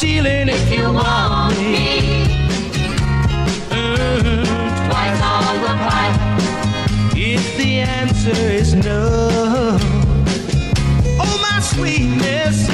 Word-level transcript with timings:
ceiling 0.00 0.48
if 0.48 0.72
you 0.72 0.84
want 0.90 1.54
me. 1.58 2.24
Mm, 3.68 4.88
Twice 4.88 5.20
on 5.22 5.54
the 5.66 5.74
pipe. 5.88 6.16
If 7.14 7.44
the 7.58 7.80
answer 7.80 8.40
is 8.60 8.74
no, 8.74 9.76
oh 11.20 11.36
my 11.44 11.60
sweetness 11.60 12.70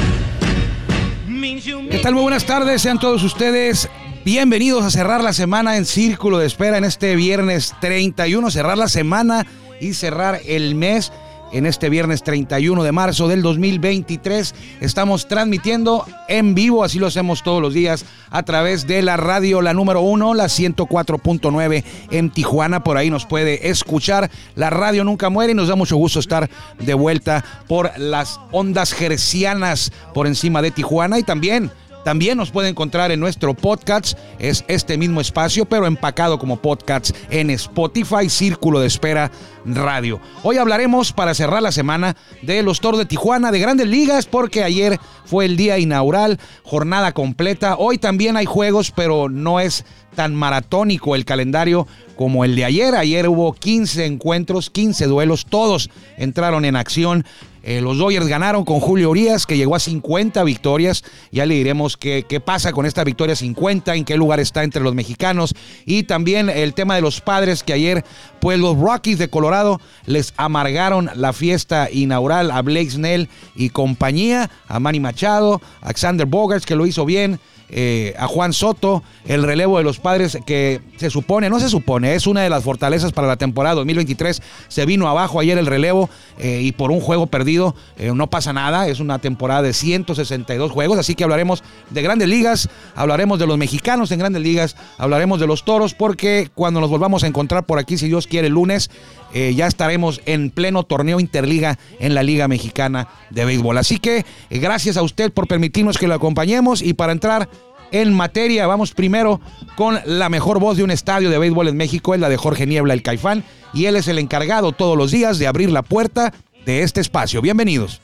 means 1.26 1.66
you 1.66 1.88
¿Qué 1.90 1.98
tal? 1.98 2.14
Muy 2.14 2.22
buenas 2.22 2.46
tardes, 2.46 2.82
sean 2.82 3.00
todos 3.00 3.24
ustedes 3.24 3.88
bienvenidos 4.24 4.84
a 4.84 4.90
cerrar 4.90 5.24
la 5.24 5.32
semana 5.32 5.77
en 5.77 5.84
Círculo 5.84 6.38
de 6.38 6.46
Espera 6.46 6.78
en 6.78 6.84
este 6.84 7.16
viernes 7.16 7.74
31, 7.80 8.52
cerrar 8.52 8.78
la 8.78 8.88
semana 8.88 9.44
y 9.80 9.94
cerrar 9.94 10.40
el 10.46 10.77
mes 10.77 11.10
en 11.52 11.66
este 11.66 11.88
viernes 11.88 12.23
31 12.23 12.82
de 12.82 12.92
marzo 12.92 13.28
del 13.28 13.42
2023. 13.42 14.55
Estamos 14.80 15.28
transmitiendo 15.28 16.05
en 16.28 16.55
vivo, 16.55 16.84
así 16.84 16.98
lo 16.98 17.06
hacemos 17.06 17.42
todos 17.42 17.62
los 17.62 17.75
días, 17.75 18.05
a 18.30 18.42
través 18.42 18.86
de 18.86 19.02
la 19.02 19.16
radio, 19.16 19.62
la 19.62 19.74
número 19.74 20.00
uno, 20.00 20.34
la 20.34 20.47
104.9 20.47 21.84
en 22.11 22.30
Tijuana. 22.30 22.83
Por 22.83 22.97
ahí 22.97 23.11
nos 23.11 23.27
puede 23.27 23.69
escuchar. 23.69 24.30
La 24.55 24.70
radio 24.70 25.05
nunca 25.05 25.30
muere 25.30 25.52
y 25.52 25.55
nos 25.55 25.69
da 25.69 25.77
mucho 25.77 25.97
gusto 25.97 26.20
estar 26.20 26.50
de 26.78 26.94
vuelta 26.94 27.44
por 27.69 27.98
las 27.98 28.41
ondas 28.52 28.92
gercianas 28.92 29.92
por 30.14 30.27
encima 30.27 30.62
de 30.62 30.70
Tijuana 30.70 31.19
y 31.19 31.22
también 31.22 31.70
también 32.06 32.38
nos 32.38 32.52
puede 32.52 32.68
encontrar 32.68 33.10
en 33.10 33.18
nuestro 33.18 33.52
podcast, 33.52 34.16
es 34.38 34.64
este 34.68 34.96
mismo 34.96 35.20
espacio, 35.20 35.64
pero 35.64 35.88
empacado 35.88 36.38
como 36.38 36.62
podcast 36.62 37.10
en 37.30 37.50
Spotify, 37.50 38.28
Círculo 38.28 38.78
de 38.78 38.86
Espera 38.86 39.32
Radio. 39.64 40.20
Hoy 40.44 40.56
hablaremos, 40.56 41.12
para 41.12 41.34
cerrar 41.34 41.64
la 41.64 41.72
semana, 41.72 42.14
de 42.42 42.62
los 42.62 42.78
Toros 42.78 43.00
de 43.00 43.06
Tijuana, 43.06 43.50
de 43.50 43.58
grandes 43.58 43.88
ligas, 43.88 44.27
porque 44.27 44.62
ayer 44.62 45.00
fue 45.24 45.46
el 45.46 45.56
día 45.56 45.80
inaugural, 45.80 46.38
jornada 46.62 47.10
completa. 47.10 47.74
Hoy 47.77 47.98
también 47.98 48.36
hay 48.36 48.46
juegos, 48.46 48.92
pero 48.92 49.28
no 49.28 49.58
es 49.58 49.84
tan 50.14 50.32
maratónico 50.32 51.16
el 51.16 51.24
calendario 51.24 51.88
como 52.14 52.44
el 52.44 52.54
de 52.54 52.66
ayer. 52.66 52.94
Ayer 52.94 53.28
hubo 53.28 53.52
15 53.52 54.06
encuentros, 54.06 54.70
15 54.70 55.06
duelos, 55.06 55.44
todos 55.44 55.90
entraron 56.16 56.64
en 56.64 56.77
acción. 56.77 57.24
Eh, 57.67 57.81
los 57.81 57.98
Dodgers 57.98 58.28
ganaron 58.28 58.64
con 58.64 58.78
Julio 58.78 59.11
Urias, 59.11 59.45
que 59.45 59.56
llegó 59.56 59.75
a 59.75 59.81
50 59.81 60.45
victorias. 60.45 61.03
Ya 61.33 61.47
le 61.47 61.56
diremos 61.56 61.97
qué, 61.97 62.25
qué 62.28 62.39
pasa 62.39 62.73
con 62.73 62.86
esta 62.86 63.03
victoria 63.03 63.34
50, 63.34 63.97
en 63.97 64.05
qué 64.05 64.17
lugar 64.17 64.39
está 64.39 64.62
entre 64.62 64.84
los 64.84 64.95
mexicanos. 64.95 65.53
Y 65.84 66.05
también 66.05 66.48
el 66.48 66.75
tema 66.75 66.95
de 66.95 67.00
los 67.00 67.20
padres, 67.20 67.64
que 67.64 67.73
ayer, 67.73 68.05
pues 68.41 68.61
los 68.61 68.78
Rockies 68.78 69.19
de 69.19 69.28
Colorado 69.28 69.81
les 70.05 70.33
amargaron 70.36 71.11
la 71.17 71.33
fiesta 71.33 71.89
inaugural 71.91 72.53
a 72.53 72.62
Blake 72.62 72.91
Snell 72.91 73.28
y 73.56 73.70
compañía, 73.70 74.48
a 74.69 74.78
Manny 74.78 75.01
Machado, 75.01 75.61
a 75.80 75.86
Alexander 75.86 76.25
Bogarts, 76.25 76.67
que 76.67 76.77
lo 76.77 76.86
hizo 76.86 77.05
bien. 77.05 77.41
Eh, 77.69 78.14
a 78.18 78.29
Juan 78.29 78.52
Soto, 78.52 79.02
el 79.27 79.42
relevo 79.42 79.79
de 79.79 79.85
los 79.85 79.98
padres 79.98 80.39
que 80.46 80.80
se 80.96 81.11
supone, 81.11 81.51
no 81.51 81.58
se 81.58 81.68
supone, 81.68 82.14
es 82.14 82.27
una 82.27 82.42
de 82.42 82.51
las 82.51 82.63
fortalezas 82.63 83.13
para 83.13 83.27
la 83.27 83.36
temporada 83.36 83.74
2023. 83.77 84.40
Se 84.68 84.86
vino 84.86 85.08
abajo 85.08 85.40
ayer 85.40 85.58
el 85.58 85.67
relevo 85.67 86.08
eh, 86.39 86.61
y 86.63 86.73
por 86.73 86.90
un 86.90 87.01
juego 87.01 87.27
perdido 87.27 87.74
eh, 87.98 88.13
no 88.14 88.29
pasa 88.29 88.52
nada. 88.52 88.86
Es 88.86 89.01
una 89.01 89.18
temporada 89.18 89.63
de 89.63 89.73
162 89.73 90.70
juegos, 90.70 90.98
así 90.98 91.14
que 91.14 91.24
hablaremos 91.24 91.64
de 91.90 92.02
grandes 92.02 92.29
ligas, 92.29 92.68
hablaremos 92.95 93.39
de 93.39 93.46
los 93.46 93.58
mexicanos 93.58 94.13
en 94.13 94.20
grandes 94.20 94.42
ligas, 94.42 94.77
hablaremos 94.98 95.40
de 95.40 95.46
los 95.46 95.64
toros, 95.64 95.95
porque 95.95 96.51
cuando 96.55 96.80
nos 96.80 96.90
volvamos 96.90 97.24
a 97.24 97.27
encontrar 97.27 97.64
por 97.64 97.79
aquí, 97.79 97.98
si 97.98 98.07
Dios 98.07 98.27
quiere, 98.27 98.46
el 98.46 98.55
lunes, 98.55 98.90
eh, 99.33 99.55
ya 99.55 99.67
estaremos 99.67 100.20
en 100.27 100.51
pleno 100.51 100.83
torneo 100.83 101.20
interliga 101.20 101.79
en 101.98 102.14
la 102.14 102.23
Liga 102.23 102.48
Mexicana 102.48 103.09
de 103.31 103.45
Béisbol. 103.45 103.79
Así 103.79 103.98
que 103.98 104.25
eh, 104.51 104.59
gracias 104.59 104.97
a 104.97 105.03
usted 105.03 105.33
por 105.33 105.47
permitirnos 105.47 105.98
que 105.98 106.09
lo 106.09 106.14
acompañemos 106.14 106.83
y 106.83 106.95
para 106.95 107.13
entrar 107.13 107.48
en 107.92 108.13
materia, 108.13 108.67
vamos 108.67 108.92
primero 108.92 109.41
con 109.77 109.98
la 110.05 110.29
mejor 110.29 110.59
voz 110.59 110.77
de 110.77 110.83
un 110.83 110.91
estadio 110.91 111.31
de 111.31 111.39
béisbol 111.39 111.69
en 111.69 111.77
México, 111.77 112.14
es 112.14 112.20
la 112.20 112.29
de 112.29 112.37
Jorge 112.37 112.67
Niebla, 112.67 112.95
el 112.95 113.03
Caifán, 113.03 113.45
y 113.73 113.87
él 113.87 113.97
es 113.97 114.09
el 114.09 114.19
encargado 114.19 114.73
todos 114.73 114.97
los 114.97 115.11
días 115.11 115.39
de 115.39 115.47
abrir 115.47 115.70
la 115.70 115.83
puerta 115.83 116.33
de 116.64 116.83
este 116.83 117.01
espacio. 117.01 117.41
Bienvenidos. 117.41 118.01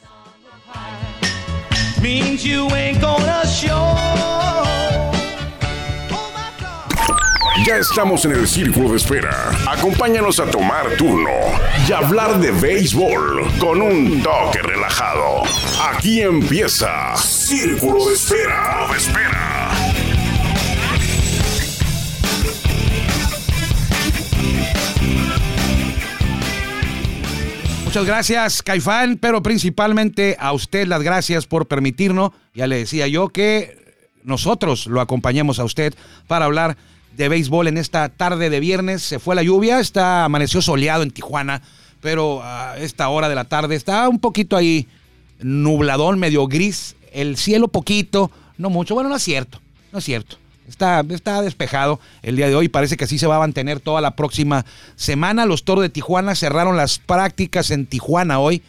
Ya 7.66 7.76
estamos 7.76 8.24
en 8.24 8.32
el 8.32 8.48
círculo 8.48 8.90
de 8.90 8.96
espera. 8.96 9.50
Acompáñanos 9.68 10.40
a 10.40 10.50
tomar 10.50 10.96
turno 10.96 11.30
y 11.88 11.92
hablar 11.92 12.40
de 12.40 12.50
béisbol 12.50 13.56
con 13.60 13.80
un 13.80 14.20
toque 14.20 14.60
relajado. 14.62 15.44
Aquí 15.92 16.22
empieza 16.22 17.14
Círculo 17.16 18.06
de 18.06 18.14
Espera. 18.14 18.88
De 18.90 18.96
espera. 18.96 19.70
Muchas 27.84 28.04
gracias, 28.04 28.62
Caifán, 28.62 29.18
pero 29.18 29.40
principalmente 29.40 30.36
a 30.40 30.52
usted 30.52 30.88
las 30.88 31.02
gracias 31.02 31.46
por 31.46 31.68
permitirnos, 31.68 32.32
ya 32.54 32.66
le 32.66 32.78
decía 32.78 33.06
yo, 33.06 33.28
que 33.28 33.76
nosotros 34.24 34.86
lo 34.86 35.00
acompañemos 35.00 35.60
a 35.60 35.64
usted 35.64 35.94
para 36.26 36.46
hablar 36.46 36.76
de 37.16 37.28
béisbol 37.28 37.68
en 37.68 37.78
esta 37.78 38.08
tarde 38.08 38.50
de 38.50 38.60
viernes. 38.60 39.02
Se 39.02 39.18
fue 39.18 39.34
la 39.34 39.42
lluvia, 39.42 39.80
está 39.80 40.24
amaneció 40.24 40.62
soleado 40.62 41.02
en 41.02 41.10
Tijuana, 41.10 41.62
pero 42.00 42.42
a 42.42 42.76
esta 42.78 43.08
hora 43.08 43.28
de 43.28 43.34
la 43.34 43.44
tarde 43.44 43.76
está 43.76 44.08
un 44.08 44.18
poquito 44.18 44.56
ahí 44.56 44.88
nubladón, 45.40 46.18
medio 46.18 46.46
gris, 46.46 46.96
el 47.12 47.36
cielo 47.36 47.68
poquito, 47.68 48.30
no 48.58 48.70
mucho, 48.70 48.94
bueno, 48.94 49.08
no 49.08 49.16
es 49.16 49.22
cierto, 49.22 49.60
no 49.92 49.98
es 49.98 50.04
cierto. 50.04 50.36
Está, 50.68 51.04
está 51.10 51.42
despejado 51.42 52.00
el 52.22 52.36
día 52.36 52.48
de 52.48 52.54
hoy. 52.54 52.68
Parece 52.68 52.96
que 52.96 53.04
así 53.04 53.18
se 53.18 53.26
va 53.26 53.36
a 53.36 53.40
mantener 53.40 53.80
toda 53.80 54.00
la 54.00 54.16
próxima 54.16 54.64
semana. 54.96 55.44
Los 55.44 55.64
Toros 55.64 55.82
de 55.82 55.90
Tijuana 55.90 56.34
cerraron 56.34 56.76
las 56.76 56.98
prácticas 56.98 57.70
en 57.70 57.84
Tijuana 57.84 58.38
hoy. 58.38 58.62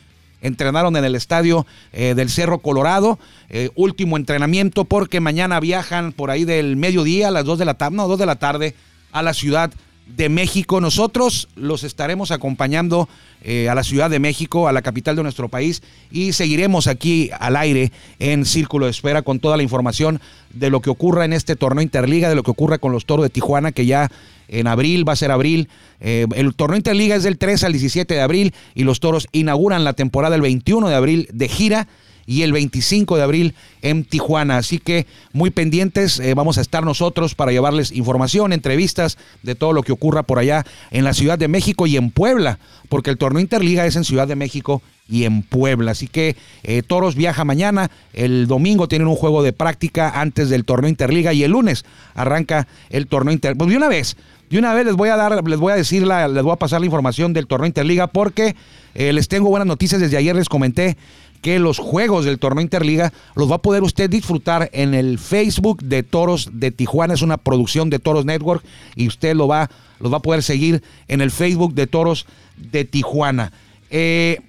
Entrenaron 0.43 0.95
en 0.95 1.03
el 1.03 1.15
estadio 1.15 1.65
eh, 1.91 2.13
del 2.15 2.29
Cerro 2.29 2.59
Colorado. 2.59 3.17
Eh, 3.49 3.71
último 3.73 4.17
entrenamiento 4.17 4.85
porque 4.85 5.19
mañana 5.19 5.59
viajan 5.59 6.11
por 6.11 6.29
ahí 6.29 6.45
del 6.45 6.75
mediodía 6.75 7.29
a 7.29 7.31
las 7.31 7.45
2 7.45 7.57
de 7.57 7.65
la 7.65 7.73
tarde, 7.73 7.97
no, 7.97 8.07
2 8.07 8.19
de 8.19 8.25
la 8.27 8.35
tarde 8.35 8.75
a 9.11 9.23
la 9.23 9.33
ciudad 9.33 9.71
de 10.05 10.29
México. 10.29 10.81
Nosotros 10.81 11.47
los 11.55 11.83
estaremos 11.83 12.31
acompañando 12.31 13.07
eh, 13.43 13.69
a 13.69 13.75
la 13.75 13.83
Ciudad 13.83 14.09
de 14.09 14.19
México, 14.19 14.67
a 14.67 14.71
la 14.71 14.81
capital 14.81 15.15
de 15.15 15.23
nuestro 15.23 15.49
país, 15.49 15.81
y 16.11 16.33
seguiremos 16.33 16.87
aquí 16.87 17.29
al 17.39 17.55
aire 17.55 17.91
en 18.19 18.45
Círculo 18.45 18.85
de 18.85 18.91
Espera 18.91 19.21
con 19.21 19.39
toda 19.39 19.57
la 19.57 19.63
información 19.63 20.21
de 20.51 20.69
lo 20.69 20.81
que 20.81 20.89
ocurra 20.89 21.25
en 21.25 21.33
este 21.33 21.55
torneo 21.55 21.81
Interliga, 21.81 22.29
de 22.29 22.35
lo 22.35 22.43
que 22.43 22.51
ocurra 22.51 22.77
con 22.77 22.91
los 22.91 23.05
Toros 23.05 23.23
de 23.23 23.29
Tijuana, 23.29 23.71
que 23.71 23.85
ya 23.85 24.11
en 24.47 24.67
abril 24.67 25.07
va 25.07 25.13
a 25.13 25.17
ser 25.17 25.31
abril. 25.31 25.69
Eh, 25.99 26.27
el 26.35 26.53
torneo 26.53 26.77
Interliga 26.77 27.15
es 27.15 27.23
del 27.23 27.37
3 27.37 27.63
al 27.63 27.71
17 27.71 28.13
de 28.13 28.21
abril 28.21 28.53
y 28.75 28.83
los 28.83 28.99
Toros 28.99 29.27
inauguran 29.31 29.83
la 29.83 29.93
temporada 29.93 30.35
el 30.35 30.41
21 30.41 30.89
de 30.89 30.95
abril 30.95 31.27
de 31.33 31.47
gira 31.47 31.87
y 32.25 32.43
el 32.43 32.53
25 32.53 33.17
de 33.17 33.23
abril 33.23 33.55
en 33.81 34.05
Tijuana. 34.05 34.57
Así 34.57 34.79
que 34.79 35.05
muy 35.33 35.49
pendientes, 35.49 36.19
eh, 36.19 36.33
vamos 36.33 36.57
a 36.57 36.61
estar 36.61 36.83
nosotros 36.83 37.35
para 37.35 37.51
llevarles 37.51 37.91
información, 37.91 38.53
entrevistas 38.53 39.17
de 39.41 39.55
todo 39.55 39.73
lo 39.73 39.83
que 39.83 39.91
ocurra 39.91 40.23
por 40.23 40.39
allá 40.39 40.65
en 40.91 41.03
la 41.03 41.13
Ciudad 41.13 41.37
de 41.37 41.47
México 41.47 41.87
y 41.87 41.97
en 41.97 42.11
Puebla, 42.11 42.59
porque 42.89 43.09
el 43.09 43.17
torneo 43.17 43.41
Interliga 43.41 43.85
es 43.85 43.95
en 43.95 44.03
Ciudad 44.03 44.27
de 44.27 44.35
México 44.35 44.81
y 45.09 45.25
en 45.25 45.43
Puebla. 45.43 45.91
Así 45.91 46.07
que 46.07 46.35
eh, 46.63 46.81
Toros 46.81 47.15
viaja 47.15 47.43
mañana, 47.43 47.91
el 48.13 48.47
domingo 48.47 48.87
tienen 48.87 49.07
un 49.07 49.15
juego 49.15 49.43
de 49.43 49.53
práctica 49.53 50.21
antes 50.21 50.49
del 50.49 50.65
torneo 50.65 50.89
Interliga 50.89 51.33
y 51.33 51.43
el 51.43 51.51
lunes 51.51 51.85
arranca 52.15 52.67
el 52.89 53.07
torneo 53.07 53.33
Interliga. 53.33 53.57
Pues 53.57 53.69
de 53.69 53.77
una 53.77 53.89
vez, 53.89 54.15
de 54.49 54.59
una 54.59 54.73
vez 54.73 54.85
les 54.85 54.95
voy 54.95 55.09
a 55.09 55.15
dar, 55.15 55.47
les 55.47 55.59
voy 55.59 55.73
a 55.73 55.75
decir, 55.75 56.05
la, 56.05 56.27
les 56.27 56.43
voy 56.43 56.53
a 56.53 56.57
pasar 56.57 56.79
la 56.79 56.85
información 56.85 57.33
del 57.33 57.47
torneo 57.47 57.67
Interliga 57.67 58.07
porque 58.07 58.55
eh, 58.95 59.11
les 59.13 59.27
tengo 59.27 59.49
buenas 59.49 59.67
noticias. 59.67 59.99
Desde 59.99 60.17
ayer 60.17 60.35
les 60.35 60.49
comenté 60.49 60.97
que 61.43 61.59
los 61.59 61.77
juegos 61.77 62.23
del 62.23 62.39
torneo 62.39 62.61
Interliga 62.61 63.11
los 63.35 63.51
va 63.51 63.55
a 63.55 63.61
poder 63.61 63.83
usted 63.83 64.09
disfrutar 64.09 64.69
en 64.71 64.93
el 64.93 65.19
Facebook 65.19 65.83
de 65.83 66.01
Toros 66.01 66.49
de 66.53 66.71
Tijuana. 66.71 67.13
Es 67.13 67.21
una 67.21 67.37
producción 67.37 67.89
de 67.89 67.99
Toros 67.99 68.23
Network 68.23 68.63
y 68.95 69.07
usted 69.07 69.35
lo 69.35 69.49
va, 69.49 69.69
los 69.99 70.11
va 70.11 70.17
a 70.17 70.21
poder 70.21 70.41
seguir 70.41 70.81
en 71.09 71.19
el 71.19 71.31
Facebook 71.31 71.73
de 71.73 71.85
Toros 71.85 72.25
de 72.55 72.85
Tijuana. 72.85 73.51
Eh, 73.89 74.39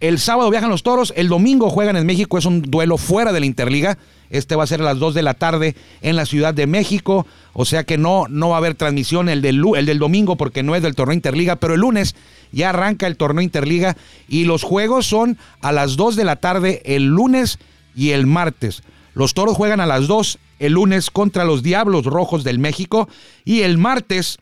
el 0.00 0.18
sábado 0.18 0.50
viajan 0.50 0.70
los 0.70 0.82
toros, 0.82 1.12
el 1.16 1.28
domingo 1.28 1.70
juegan 1.70 1.96
en 1.96 2.06
México, 2.06 2.36
es 2.36 2.44
un 2.44 2.62
duelo 2.62 2.98
fuera 2.98 3.32
de 3.32 3.40
la 3.40 3.46
Interliga. 3.46 3.98
Este 4.28 4.56
va 4.56 4.64
a 4.64 4.66
ser 4.66 4.80
a 4.80 4.84
las 4.84 4.98
2 4.98 5.14
de 5.14 5.22
la 5.22 5.34
tarde 5.34 5.76
en 6.02 6.16
la 6.16 6.26
Ciudad 6.26 6.52
de 6.52 6.66
México. 6.66 7.26
O 7.52 7.64
sea 7.64 7.84
que 7.84 7.96
no, 7.96 8.26
no 8.28 8.50
va 8.50 8.56
a 8.56 8.58
haber 8.58 8.74
transmisión 8.74 9.28
el 9.28 9.40
del, 9.40 9.62
el 9.76 9.86
del 9.86 9.98
domingo 9.98 10.36
porque 10.36 10.62
no 10.62 10.74
es 10.74 10.82
del 10.82 10.94
torneo 10.96 11.14
Interliga. 11.14 11.56
Pero 11.56 11.74
el 11.74 11.80
lunes 11.80 12.16
ya 12.52 12.70
arranca 12.70 13.06
el 13.06 13.16
torneo 13.16 13.42
Interliga 13.42 13.96
y 14.28 14.44
los 14.44 14.64
juegos 14.64 15.06
son 15.06 15.38
a 15.60 15.72
las 15.72 15.96
2 15.96 16.16
de 16.16 16.24
la 16.24 16.36
tarde 16.36 16.82
el 16.84 17.04
lunes 17.04 17.58
y 17.94 18.10
el 18.10 18.26
martes. 18.26 18.82
Los 19.14 19.32
toros 19.32 19.56
juegan 19.56 19.80
a 19.80 19.86
las 19.86 20.08
2 20.08 20.38
el 20.58 20.72
lunes 20.72 21.10
contra 21.10 21.44
los 21.44 21.62
Diablos 21.62 22.04
Rojos 22.04 22.44
del 22.44 22.58
México 22.58 23.08
y 23.44 23.60
el 23.62 23.78
martes 23.78 24.38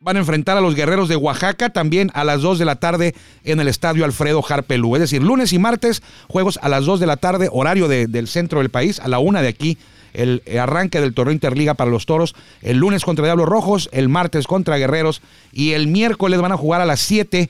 van 0.00 0.16
a 0.16 0.20
enfrentar 0.20 0.58
a 0.58 0.60
los 0.60 0.74
guerreros 0.74 1.08
de 1.08 1.16
Oaxaca 1.16 1.70
también 1.70 2.10
a 2.12 2.22
las 2.22 2.42
2 2.42 2.58
de 2.58 2.64
la 2.66 2.76
tarde 2.76 3.14
en 3.44 3.60
el 3.60 3.68
estadio 3.68 4.04
Alfredo 4.04 4.44
Harpelú. 4.46 4.94
Es 4.94 5.00
decir, 5.00 5.22
lunes 5.22 5.52
y 5.52 5.58
martes, 5.58 6.02
juegos 6.28 6.58
a 6.62 6.68
las 6.68 6.84
2 6.84 7.00
de 7.00 7.06
la 7.06 7.16
tarde, 7.16 7.48
horario 7.50 7.88
del 7.88 8.28
centro 8.28 8.58
del 8.58 8.68
país, 8.68 9.00
a 9.00 9.08
la 9.08 9.18
1 9.18 9.40
de 9.40 9.48
aquí, 9.48 9.78
el 10.12 10.42
arranque 10.60 11.00
del 11.00 11.14
torneo 11.14 11.32
Interliga 11.32 11.74
para 11.74 11.90
los 11.90 12.04
toros. 12.04 12.34
El 12.60 12.76
lunes 12.76 13.04
contra 13.04 13.24
Diablos 13.24 13.48
Rojos, 13.48 13.88
el 13.92 14.08
martes 14.08 14.46
contra 14.46 14.76
Guerreros 14.76 15.22
y 15.52 15.72
el 15.72 15.88
miércoles 15.88 16.40
van 16.40 16.52
a 16.52 16.56
jugar 16.58 16.82
a 16.82 16.86
las 16.86 17.00
7 17.00 17.48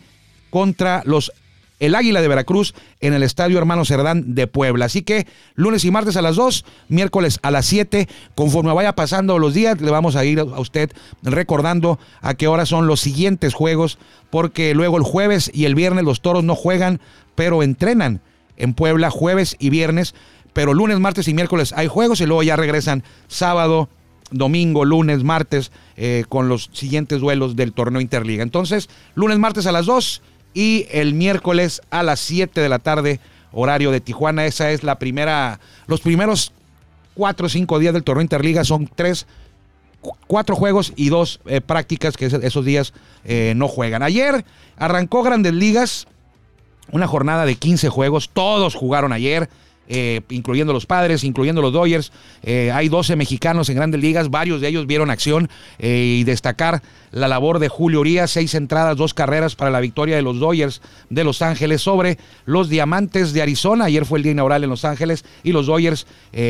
contra 0.50 1.02
los 1.04 1.32
el 1.78 1.94
Águila 1.94 2.20
de 2.20 2.28
Veracruz 2.28 2.74
en 3.00 3.14
el 3.14 3.22
Estadio 3.22 3.58
Hermano 3.58 3.84
Cerdán 3.84 4.34
de 4.34 4.46
Puebla. 4.46 4.86
Así 4.86 5.02
que 5.02 5.26
lunes 5.54 5.84
y 5.84 5.90
martes 5.90 6.16
a 6.16 6.22
las 6.22 6.36
2, 6.36 6.64
miércoles 6.88 7.38
a 7.42 7.50
las 7.50 7.66
7, 7.66 8.08
conforme 8.34 8.72
vaya 8.72 8.94
pasando 8.94 9.38
los 9.38 9.54
días, 9.54 9.80
le 9.80 9.90
vamos 9.90 10.16
a 10.16 10.24
ir 10.24 10.40
a 10.40 10.44
usted 10.44 10.90
recordando 11.22 11.98
a 12.20 12.34
qué 12.34 12.48
hora 12.48 12.66
son 12.66 12.86
los 12.86 13.00
siguientes 13.00 13.54
juegos, 13.54 13.98
porque 14.30 14.74
luego 14.74 14.96
el 14.96 15.04
jueves 15.04 15.50
y 15.52 15.64
el 15.64 15.74
viernes 15.74 16.04
los 16.04 16.20
toros 16.20 16.44
no 16.44 16.54
juegan, 16.54 17.00
pero 17.34 17.62
entrenan 17.62 18.20
en 18.56 18.74
Puebla 18.74 19.10
jueves 19.10 19.56
y 19.58 19.70
viernes, 19.70 20.14
pero 20.52 20.72
lunes, 20.72 20.98
martes 20.98 21.28
y 21.28 21.34
miércoles 21.34 21.74
hay 21.76 21.88
juegos 21.88 22.20
y 22.20 22.26
luego 22.26 22.42
ya 22.42 22.56
regresan 22.56 23.04
sábado, 23.28 23.90
domingo, 24.30 24.84
lunes, 24.84 25.22
martes, 25.22 25.70
eh, 25.96 26.24
con 26.28 26.48
los 26.48 26.70
siguientes 26.72 27.20
duelos 27.20 27.56
del 27.56 27.72
torneo 27.72 28.00
Interliga. 28.00 28.42
Entonces, 28.42 28.88
lunes, 29.14 29.38
martes 29.38 29.66
a 29.66 29.72
las 29.72 29.86
2 29.86 30.22
y 30.56 30.86
el 30.90 31.12
miércoles 31.12 31.82
a 31.90 32.02
las 32.02 32.18
7 32.18 32.62
de 32.62 32.68
la 32.70 32.78
tarde, 32.78 33.20
horario 33.52 33.90
de 33.90 34.00
Tijuana. 34.00 34.46
Esa 34.46 34.70
es 34.70 34.82
la 34.82 34.98
primera, 34.98 35.60
los 35.86 36.00
primeros 36.00 36.54
cuatro 37.12 37.44
o 37.44 37.50
cinco 37.50 37.78
días 37.78 37.92
del 37.92 38.04
torneo 38.04 38.22
Interliga 38.22 38.64
son 38.64 38.88
tres, 38.94 39.26
cuatro 40.26 40.56
juegos 40.56 40.94
y 40.96 41.10
dos 41.10 41.40
eh, 41.44 41.60
prácticas 41.60 42.16
que 42.16 42.24
esos 42.24 42.64
días 42.64 42.94
eh, 43.26 43.52
no 43.54 43.68
juegan. 43.68 44.02
Ayer 44.02 44.46
arrancó 44.78 45.22
Grandes 45.22 45.52
Ligas, 45.52 46.06
una 46.90 47.06
jornada 47.06 47.44
de 47.44 47.56
15 47.56 47.90
juegos, 47.90 48.30
todos 48.32 48.74
jugaron 48.74 49.12
ayer. 49.12 49.50
Eh, 49.88 50.20
incluyendo 50.30 50.72
los 50.72 50.84
padres, 50.84 51.22
incluyendo 51.22 51.62
los 51.62 51.72
Dodgers. 51.72 52.10
Eh, 52.42 52.72
hay 52.72 52.88
12 52.88 53.14
mexicanos 53.14 53.68
en 53.68 53.76
grandes 53.76 54.00
ligas, 54.00 54.30
varios 54.30 54.60
de 54.60 54.68
ellos 54.68 54.86
vieron 54.86 55.10
acción 55.10 55.48
eh, 55.78 56.16
y 56.20 56.24
destacar 56.24 56.82
la 57.12 57.28
labor 57.28 57.60
de 57.60 57.68
Julio 57.68 58.00
Urias, 58.00 58.32
seis 58.32 58.54
entradas, 58.54 58.96
dos 58.96 59.14
carreras 59.14 59.54
para 59.54 59.70
la 59.70 59.80
victoria 59.80 60.16
de 60.16 60.22
los 60.22 60.40
Dodgers 60.40 60.82
de 61.08 61.22
Los 61.22 61.40
Ángeles 61.40 61.82
sobre 61.82 62.18
los 62.46 62.68
Diamantes 62.68 63.32
de 63.32 63.42
Arizona. 63.42 63.84
Ayer 63.84 64.04
fue 64.04 64.18
el 64.18 64.24
día 64.24 64.32
inaugural 64.32 64.64
en 64.64 64.70
Los 64.70 64.84
Ángeles 64.84 65.24
y 65.44 65.52
los 65.52 65.66
Dodgers 65.66 66.06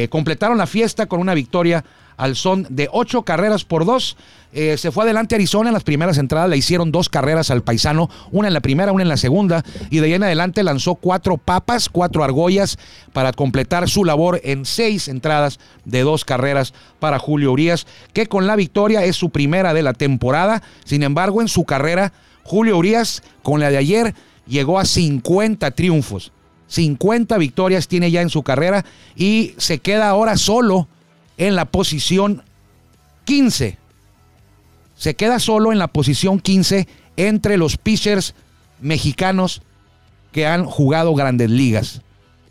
completaron 0.09 0.59
la 0.59 0.67
fiesta 0.67 1.07
con 1.07 1.21
una 1.21 1.35
victoria 1.35 1.85
al 2.17 2.37
son 2.37 2.67
de 2.71 2.89
ocho 2.93 3.23
carreras 3.23 3.65
por 3.65 3.85
dos. 3.85 4.17
Eh, 4.53 4.79
se 4.79 4.91
fue 4.91 5.05
adelante 5.05 5.35
Arizona 5.35 5.69
en 5.69 5.75
las 5.75 5.85
primeras 5.85 6.17
entradas, 6.17 6.49
le 6.49 6.57
hicieron 6.57 6.91
dos 6.91 7.11
carreras 7.11 7.51
al 7.51 7.63
paisano, 7.63 8.09
una 8.31 8.49
en 8.49 8.55
la 8.55 8.61
primera, 8.61 8.93
una 8.93 9.03
en 9.03 9.09
la 9.09 9.19
segunda, 9.19 9.63
y 9.91 9.99
de 9.99 10.07
ahí 10.07 10.15
en 10.15 10.23
adelante 10.23 10.63
lanzó 10.63 10.95
cuatro 10.95 11.37
papas, 11.37 11.91
cuatro 11.91 12.25
argollas 12.25 12.79
para 13.13 13.33
completar 13.33 13.89
su 13.89 14.05
labor 14.05 14.41
en 14.45 14.65
seis 14.65 15.09
entradas 15.09 15.59
de 15.85 16.01
dos 16.03 16.25
carreras 16.25 16.73
para 17.01 17.19
Julio 17.19 17.53
Urias, 17.53 17.87
que 18.15 18.27
con 18.27 18.47
la 18.47 18.57
victoria 18.57 19.05
es 19.05 19.17
su 19.17 19.29
primera 19.29 19.75
de 19.75 19.83
la 19.83 19.93
temporada. 19.93 20.63
Sin 20.85 21.03
embargo, 21.03 21.43
en 21.43 21.49
su 21.49 21.65
carrera, 21.65 22.15
Julio 22.43 22.79
Urias, 22.79 23.23
con 23.43 23.61
la 23.61 23.69
de 23.69 23.77
ayer, 23.77 24.15
llegó 24.47 24.79
a 24.79 24.87
50 24.87 25.71
triunfos. 25.73 26.33
50 26.69 27.37
victorias 27.39 27.89
tiene 27.89 28.11
ya 28.11 28.23
en 28.23 28.31
su 28.31 28.43
carrera 28.43 28.85
y 29.15 29.55
se 29.59 29.79
queda 29.79 30.09
ahora 30.09 30.37
solo 30.37 30.89
en 31.37 31.57
la 31.57 31.67
posición 31.67 32.43
15. 33.25 33.79
Se 34.97 35.15
queda 35.15 35.39
solo 35.39 35.73
en 35.73 35.79
la 35.79 35.89
posición 35.89 36.41
15 36.41 36.87
entre 37.17 37.57
los 37.57 37.77
pitchers 37.77 38.35
mexicanos 38.81 39.63
que 40.33 40.47
han 40.47 40.65
jugado 40.65 41.15
grandes 41.15 41.51
ligas. 41.51 42.03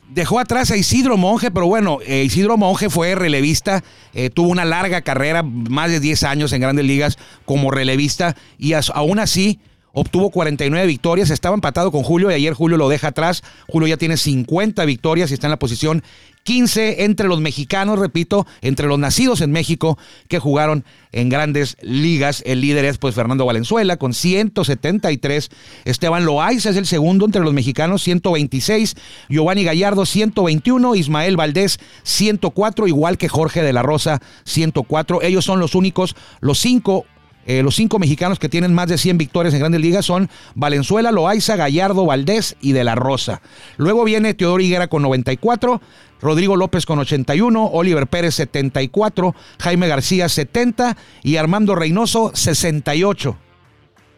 Dejó 0.10 0.40
atrás 0.40 0.70
a 0.70 0.78
Isidro 0.78 1.18
Monje, 1.18 1.50
pero 1.50 1.66
bueno, 1.66 1.98
eh, 2.06 2.24
Isidro 2.24 2.58
Monje 2.58 2.90
fue 2.90 3.16
relevista, 3.16 3.84
eh, 4.14 4.30
tuvo 4.30 4.50
una 4.50 4.66
larga 4.66 5.02
carrera, 5.02 5.42
más 5.44 5.90
de 5.90 6.00
10 6.00 6.24
años 6.24 6.54
en 6.54 6.62
grandes 6.62 6.86
ligas 6.86 7.18
como 7.46 7.72
relevista 7.72 8.36
y 8.60 8.74
aún 8.74 9.20
así 9.20 9.60
obtuvo 9.94 10.30
49 10.30 10.86
victorias, 10.88 11.32
estaba 11.32 11.56
empatado 11.56 11.92
con 11.92 12.04
Julio 12.04 12.30
y 12.30 12.36
ayer 12.36 12.54
Julio 12.54 12.78
lo 12.78 12.90
deja 12.90 13.08
atrás. 13.08 13.44
Julio 13.68 13.88
ya 13.88 13.98
tiene 13.98 14.18
50 14.18 14.86
victorias 14.86 15.32
y 15.32 15.34
está 15.34 15.48
en 15.48 15.52
la 15.52 15.60
posición 15.60 16.04
15 16.46 17.06
entre 17.06 17.28
los 17.28 17.42
mexicanos, 17.42 17.98
repito, 17.98 18.46
entre 18.62 18.86
los 18.86 19.00
nacidos 19.00 19.42
en 19.42 19.52
México 19.52 19.98
que 20.28 20.38
jugaron 20.38 20.86
en 21.12 21.30
grandes 21.30 21.76
ligas. 21.82 22.44
El 22.46 22.62
líder 22.62 22.86
es 22.86 23.00
pues 23.00 23.16
Fernando 23.16 23.48
Valenzuela 23.48 23.98
con 23.98 24.14
173. 24.14 25.50
Esteban 25.86 26.24
Loaiza 26.24 26.70
es 26.70 26.78
el 26.78 26.86
segundo 26.86 27.26
entre 27.26 27.42
los 27.42 27.52
mexicanos, 27.52 28.04
126. 28.04 28.96
Giovanni 29.28 29.64
Gallardo, 29.64 30.06
121. 30.06 30.94
Ismael 30.94 31.36
Valdés, 31.36 31.80
104, 32.04 32.88
igual 32.88 33.18
que 33.18 33.28
Jorge 33.28 33.64
de 33.64 33.74
la 33.74 33.82
Rosa, 33.82 34.22
104. 34.44 35.24
Ellos 35.24 35.46
son 35.46 35.60
los 35.60 35.74
únicos, 35.74 36.16
los 36.42 36.60
cinco 36.60 37.06
eh, 37.48 37.62
los 37.62 37.76
cinco 37.76 38.00
mexicanos 38.00 38.40
que 38.40 38.50
tienen 38.50 38.74
más 38.74 38.90
de 38.90 38.98
100 38.98 39.20
victorias 39.20 39.54
en 39.54 39.60
grandes 39.60 39.80
ligas 39.80 40.06
son 40.06 40.30
Valenzuela, 40.56 41.12
Loaiza, 41.12 41.56
Gallardo, 41.56 42.06
Valdés 42.06 42.56
y 42.60 42.72
De 42.72 42.84
la 42.84 42.96
Rosa. 42.96 43.42
Luego 43.78 44.04
viene 44.04 44.34
Teodoro 44.34 44.64
Higuera 44.64 44.88
con 44.88 45.04
94, 45.04 45.80
Rodrigo 46.22 46.56
López 46.56 46.86
con 46.86 47.00
81, 47.00 47.66
Oliver 47.74 48.08
Pérez 48.08 48.36
74, 48.36 49.36
Jaime 49.60 49.88
García 49.88 50.30
70 50.30 50.98
y 51.24 51.38
Armando 51.38 51.76
Reynoso 51.76 52.32
68. 52.34 53.38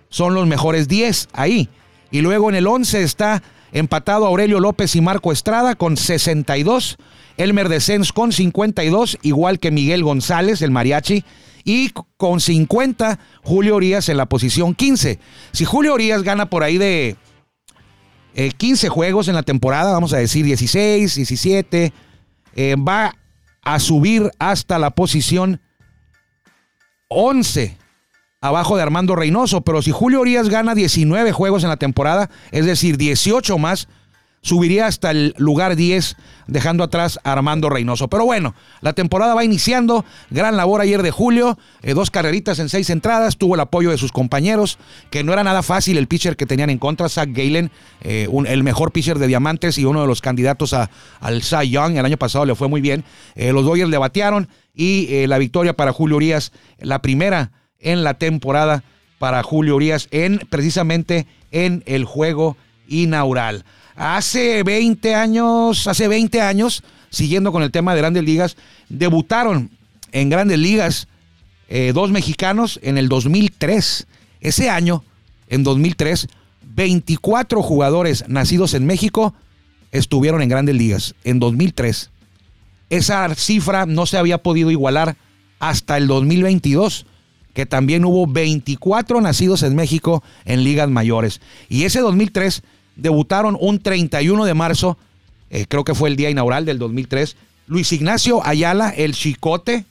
Son 0.10 0.34
los 0.34 0.48
mejores 0.48 0.88
10 0.88 1.30
ahí. 1.34 1.70
Y 2.12 2.22
luego 2.22 2.50
en 2.50 2.56
el 2.56 2.68
11 2.68 3.04
está 3.04 3.44
empatado 3.72 4.26
Aurelio 4.26 4.60
López 4.60 4.96
y 4.96 5.02
Marco 5.02 5.32
Estrada 5.32 5.76
con 5.76 5.98
62, 5.98 6.98
Elmer 7.38 7.70
Descens 7.70 8.14
con 8.14 8.32
52, 8.32 9.18
igual 9.22 9.60
que 9.60 9.72
Miguel 9.72 10.04
González, 10.04 10.62
el 10.62 10.72
mariachi, 10.72 11.26
y 11.64 11.92
con 12.16 12.40
50 12.40 13.20
Julio 13.44 13.76
Orías 13.76 14.08
en 14.08 14.18
la 14.18 14.28
posición 14.28 14.74
15. 14.74 15.20
Si 15.52 15.66
Julio 15.66 15.94
Orías 15.94 16.24
gana 16.24 16.50
por 16.50 16.64
ahí 16.64 16.78
de 16.78 17.18
15 18.58 18.88
eh, 18.88 18.90
juegos 18.90 19.28
en 19.28 19.36
la 19.36 19.44
temporada, 19.44 19.92
vamos 19.92 20.14
a 20.14 20.18
decir 20.18 20.46
16, 20.46 21.16
17, 21.16 21.94
eh, 22.56 22.76
va 22.76 23.16
a 23.64 23.80
subir 23.80 24.32
hasta 24.38 24.78
la 24.78 24.92
posición 24.92 25.60
11 27.08 27.78
abajo 28.42 28.78
de 28.78 28.84
Armando 28.84 29.16
Reynoso, 29.16 29.62
pero 29.62 29.82
si 29.82 29.92
Julio 29.92 30.22
Orías 30.22 30.50
gana 30.50 30.76
19 30.76 31.32
juegos 31.32 31.64
en 31.64 31.70
la 31.70 31.78
temporada, 31.78 32.30
es 32.52 32.66
decir, 32.66 32.98
18 32.98 33.58
más, 33.58 33.88
subiría 34.48 34.88
hasta 34.88 35.12
el 35.12 35.36
lugar 35.38 35.76
10, 35.76 36.16
dejando 36.48 36.86
atrás 36.86 37.20
a 37.26 37.34
Armando 37.34 37.70
Reynoso. 37.70 38.08
Pero 38.08 38.24
bueno, 38.24 38.56
la 38.80 38.94
temporada 38.94 39.36
va 39.36 39.44
iniciando, 39.44 40.06
gran 40.30 40.56
labor 40.56 40.80
ayer 40.80 41.04
de 41.04 41.12
Julio, 41.12 41.60
eh, 41.82 41.94
dos 41.94 42.12
carreritas 42.12 42.60
en 42.60 42.70
seis 42.70 42.90
entradas, 42.90 43.38
tuvo 43.38 43.56
el 43.56 43.60
apoyo 43.60 43.92
de 43.92 43.98
sus 43.98 44.14
compañeros, 44.14 44.80
que 45.10 45.24
no 45.24 45.34
era 45.34 45.44
nada 45.44 45.64
fácil 45.64 45.98
el 45.98 46.08
pitcher 46.08 46.38
que 46.38 46.46
tenían 46.46 46.70
en 46.70 46.78
contra, 46.78 47.10
Zach 47.10 47.28
Galen, 47.30 47.72
eh, 48.02 48.30
el 48.48 48.64
mejor 48.64 48.94
pitcher 48.94 49.20
de 49.20 49.28
diamantes 49.28 49.78
y 49.78 49.84
uno 49.84 50.00
de 50.00 50.08
los 50.08 50.22
candidatos 50.22 50.74
a, 50.74 50.90
al 51.20 51.44
Cy 51.44 51.70
Young, 51.70 51.98
el 51.98 52.06
año 52.06 52.18
pasado 52.18 52.46
le 52.46 52.56
fue 52.56 52.70
muy 52.70 52.80
bien. 52.80 53.04
Eh, 53.36 53.52
los 53.52 53.66
Dodgers 53.66 53.90
le 53.90 53.98
batearon 53.98 54.48
y 54.74 55.26
la 55.26 55.40
victoria 55.40 55.74
para 55.74 55.92
Julio 55.92 56.18
Urias, 56.18 56.52
la 56.80 57.02
primera 57.02 57.52
en 57.80 58.04
la 58.04 58.14
temporada 58.14 58.84
para 59.18 59.42
Julio 59.42 59.76
Urias, 59.76 60.08
en, 60.12 60.38
precisamente 60.50 61.26
en 61.52 61.82
el 61.88 62.06
juego 62.06 62.56
inaugural. 62.88 63.66
Hace 63.98 64.62
20 64.62 65.16
años, 65.16 65.88
hace 65.88 66.08
20 66.08 66.40
años, 66.40 66.84
siguiendo 67.10 67.52
con 67.52 67.64
el 67.64 67.72
tema 67.72 67.96
de 67.96 68.02
grandes 68.02 68.24
ligas, 68.24 68.56
debutaron 68.90 69.72
en 70.12 70.30
grandes 70.30 70.60
ligas 70.60 71.08
eh, 71.68 71.94
dos 71.96 72.12
mexicanos 72.12 72.80
en 72.84 73.00
el 73.00 73.10
2003. 73.10 74.06
Ese 74.40 74.70
año, 74.70 75.04
en 75.48 75.64
2003, 75.64 76.28
24 76.62 77.64
jugadores 77.64 78.26
nacidos 78.28 78.76
en 78.76 78.86
México 78.86 79.34
estuvieron 79.92 80.44
en 80.44 80.50
grandes 80.50 80.76
ligas, 80.76 81.16
en 81.24 81.40
2003. 81.40 82.12
Esa 82.92 83.34
cifra 83.34 83.88
no 83.88 84.06
se 84.06 84.20
había 84.20 84.44
podido 84.44 84.70
igualar 84.70 85.18
hasta 85.58 85.98
el 85.98 86.06
2022, 86.06 87.08
que 87.56 87.66
también 87.66 88.06
hubo 88.06 88.28
24 88.28 89.22
nacidos 89.22 89.64
en 89.64 89.76
México 89.76 90.24
en 90.46 90.64
ligas 90.64 90.88
mayores. 90.88 91.42
Y 91.68 91.86
ese 91.86 92.00
2003 92.00 92.62
debutaron 92.98 93.58
un 93.60 93.80
31 93.80 94.46
de 94.46 94.54
marzo, 94.54 94.98
eh, 95.50 95.66
creo 95.68 95.84
que 95.84 95.96
fue 95.96 96.10
el 96.10 96.16
día 96.16 96.30
inaugural 96.30 96.66
del 96.66 96.80
2003, 96.80 97.38
Luis 97.68 97.92
Ignacio 97.94 98.46
Ayala, 98.46 98.90
el 98.90 99.14
Chicote, 99.14 99.86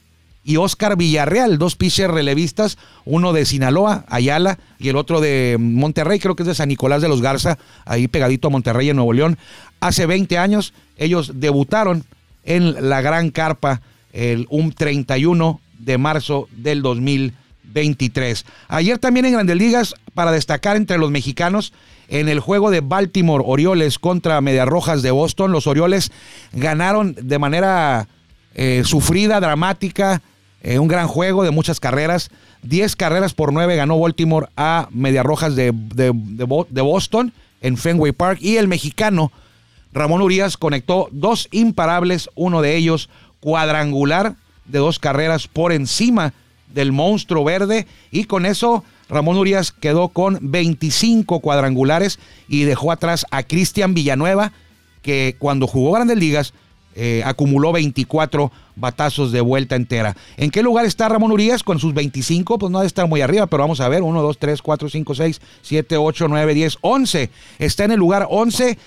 y 0.46 0.58
Oscar 0.58 0.96
Villarreal, 0.96 1.58
dos 1.58 1.74
pitchers 1.74 2.14
relevistas, 2.14 2.78
uno 3.04 3.32
de 3.32 3.44
Sinaloa, 3.44 4.04
Ayala, 4.08 4.60
y 4.78 4.88
el 4.88 4.96
otro 4.96 5.20
de 5.20 5.56
Monterrey, 5.58 6.20
creo 6.20 6.36
que 6.36 6.44
es 6.44 6.46
de 6.46 6.54
San 6.54 6.68
Nicolás 6.68 7.02
de 7.02 7.08
los 7.08 7.20
Garza, 7.20 7.58
ahí 7.84 8.06
pegadito 8.06 8.46
a 8.46 8.52
Monterrey 8.52 8.88
en 8.88 8.96
Nuevo 8.96 9.12
León. 9.12 9.38
Hace 9.80 10.06
20 10.06 10.38
años 10.38 10.72
ellos 10.98 11.32
debutaron 11.34 12.04
en 12.44 12.88
la 12.88 13.00
Gran 13.00 13.30
Carpa 13.30 13.82
el, 14.12 14.46
un 14.48 14.70
31 14.70 15.60
de 15.80 15.98
marzo 15.98 16.48
del 16.52 16.80
2023. 16.80 18.46
Ayer 18.68 18.98
también 18.98 19.26
en 19.26 19.32
Grandes 19.32 19.56
Ligas, 19.56 19.94
para 20.14 20.30
destacar 20.30 20.76
entre 20.76 20.96
los 20.96 21.10
mexicanos, 21.10 21.72
en 22.08 22.28
el 22.28 22.40
juego 22.40 22.70
de 22.70 22.80
Baltimore 22.80 23.44
Orioles 23.46 23.98
contra 23.98 24.40
Medias 24.40 24.68
Rojas 24.68 25.02
de 25.02 25.10
Boston, 25.10 25.52
los 25.52 25.66
Orioles 25.66 26.12
ganaron 26.52 27.14
de 27.20 27.38
manera 27.38 28.08
eh, 28.54 28.82
sufrida, 28.84 29.40
dramática, 29.40 30.22
eh, 30.62 30.78
un 30.78 30.88
gran 30.88 31.08
juego 31.08 31.44
de 31.44 31.50
muchas 31.50 31.80
carreras. 31.80 32.30
10 32.62 32.96
carreras 32.96 33.34
por 33.34 33.52
9 33.52 33.76
ganó 33.76 33.98
Baltimore 33.98 34.48
a 34.56 34.88
Medias 34.90 35.24
Rojas 35.24 35.54
de, 35.54 35.72
de, 35.72 36.82
Boston 36.82 37.32
en 37.60 37.76
Fenway 37.76 38.12
Park. 38.12 38.38
Y 38.40 38.56
el 38.56 38.66
mexicano 38.66 39.30
Ramón 39.92 40.22
Urias 40.22 40.56
conectó 40.56 41.08
dos 41.12 41.48
imparables, 41.52 42.30
uno 42.34 42.62
de 42.62 42.76
ellos 42.76 43.08
cuadrangular 43.40 44.34
de 44.64 44.78
dos 44.78 44.98
carreras 44.98 45.46
por 45.46 45.72
encima 45.72 46.32
del 46.72 46.92
monstruo 46.92 47.44
verde. 47.44 47.86
Y 48.10 48.24
con 48.24 48.46
eso 48.46 48.82
Ramón 49.08 49.36
Urias 49.36 49.72
quedó 49.72 50.08
con 50.08 50.38
25 50.40 51.40
cuadrangulares 51.40 52.18
y 52.48 52.64
dejó 52.64 52.92
atrás 52.92 53.26
a 53.30 53.42
Cristian 53.42 53.94
Villanueva, 53.94 54.52
que 55.02 55.36
cuando 55.38 55.66
jugó 55.66 55.92
Grandes 55.92 56.18
Ligas 56.18 56.52
eh, 56.98 57.22
acumuló 57.26 57.72
24 57.72 58.50
batazos 58.74 59.30
de 59.30 59.42
vuelta 59.42 59.76
entera. 59.76 60.16
¿En 60.38 60.50
qué 60.50 60.62
lugar 60.62 60.86
está 60.86 61.08
Ramón 61.10 61.30
Urias 61.30 61.62
con 61.62 61.78
sus 61.78 61.92
25? 61.92 62.58
Pues 62.58 62.72
no 62.72 62.78
debe 62.78 62.86
estar 62.86 63.06
muy 63.06 63.20
arriba, 63.20 63.46
pero 63.46 63.62
vamos 63.62 63.80
a 63.80 63.88
ver. 63.88 64.02
1, 64.02 64.22
2, 64.22 64.38
3, 64.38 64.62
4, 64.62 64.88
5, 64.88 65.14
6, 65.14 65.40
7, 65.60 65.96
8, 65.98 66.28
9, 66.28 66.54
10, 66.54 66.78
11. 66.80 67.30
Está 67.58 67.84
en 67.84 67.90
el 67.90 67.98
lugar 67.98 68.26
11 68.30 68.78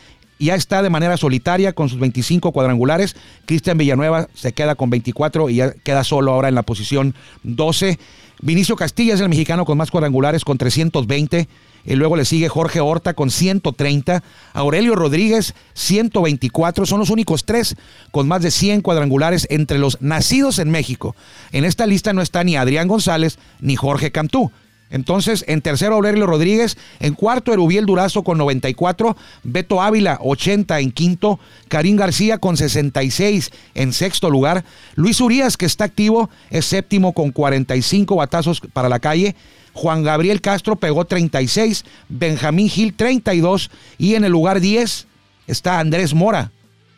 ya 0.47 0.55
está 0.55 0.81
de 0.81 0.89
manera 0.89 1.17
solitaria 1.17 1.73
con 1.73 1.89
sus 1.89 1.99
25 1.99 2.51
cuadrangulares. 2.51 3.15
Cristian 3.45 3.77
Villanueva 3.77 4.27
se 4.33 4.53
queda 4.53 4.75
con 4.75 4.89
24 4.89 5.49
y 5.49 5.55
ya 5.55 5.73
queda 5.73 6.03
solo 6.03 6.31
ahora 6.31 6.49
en 6.49 6.55
la 6.55 6.63
posición 6.63 7.13
12. 7.43 7.99
Vinicio 8.41 8.77
Castilla 8.77 9.13
es 9.13 9.21
el 9.21 9.29
mexicano 9.29 9.65
con 9.65 9.77
más 9.77 9.91
cuadrangulares 9.91 10.45
con 10.45 10.57
320. 10.57 11.47
Y 11.85 11.95
luego 11.95 12.15
le 12.15 12.25
sigue 12.25 12.49
Jorge 12.49 12.79
Horta 12.81 13.13
con 13.13 13.29
130, 13.31 14.21
Aurelio 14.53 14.95
Rodríguez 14.95 15.55
124, 15.73 16.85
son 16.85 16.99
los 16.99 17.09
únicos 17.09 17.45
tres 17.45 17.77
con 18.11 18.27
más 18.27 18.41
de 18.41 18.51
100 18.51 18.81
cuadrangulares 18.81 19.47
entre 19.49 19.79
los 19.79 20.01
nacidos 20.01 20.59
en 20.59 20.71
México. 20.71 21.15
En 21.51 21.63
esta 21.63 21.85
lista 21.85 22.11
no 22.11 22.21
está 22.21 22.43
ni 22.43 22.57
Adrián 22.57 22.87
González 22.87 23.39
ni 23.61 23.75
Jorge 23.75 24.11
Cantú. 24.11 24.51
Entonces, 24.91 25.45
en 25.47 25.61
tercero 25.61 25.95
Aurelio 25.95 26.25
Rodríguez, 26.25 26.77
en 26.99 27.13
cuarto 27.13 27.53
Erubiel 27.53 27.85
Durazo 27.85 28.23
con 28.23 28.37
94, 28.37 29.15
Beto 29.43 29.81
Ávila 29.81 30.17
80 30.21 30.79
en 30.79 30.91
quinto, 30.91 31.39
Karim 31.67 31.95
García 31.95 32.39
con 32.39 32.57
66 32.57 33.51
en 33.75 33.93
sexto 33.93 34.29
lugar, 34.29 34.65
Luis 34.95 35.21
Urias 35.21 35.57
que 35.57 35.67
está 35.67 35.85
activo 35.85 36.29
es 36.49 36.65
séptimo 36.65 37.13
con 37.13 37.31
45 37.31 38.15
batazos 38.15 38.61
para 38.73 38.89
la 38.89 38.99
calle, 38.99 39.35
Juan 39.73 40.03
Gabriel 40.03 40.41
Castro 40.41 40.75
pegó 40.75 41.05
36, 41.05 41.85
Benjamín 42.09 42.69
Gil 42.69 42.95
32 42.95 43.69
y 43.99 44.15
en 44.15 44.23
el 44.23 44.31
lugar 44.31 44.59
10 44.59 45.07
está 45.47 45.79
Andrés 45.79 46.13
Mora 46.15 46.51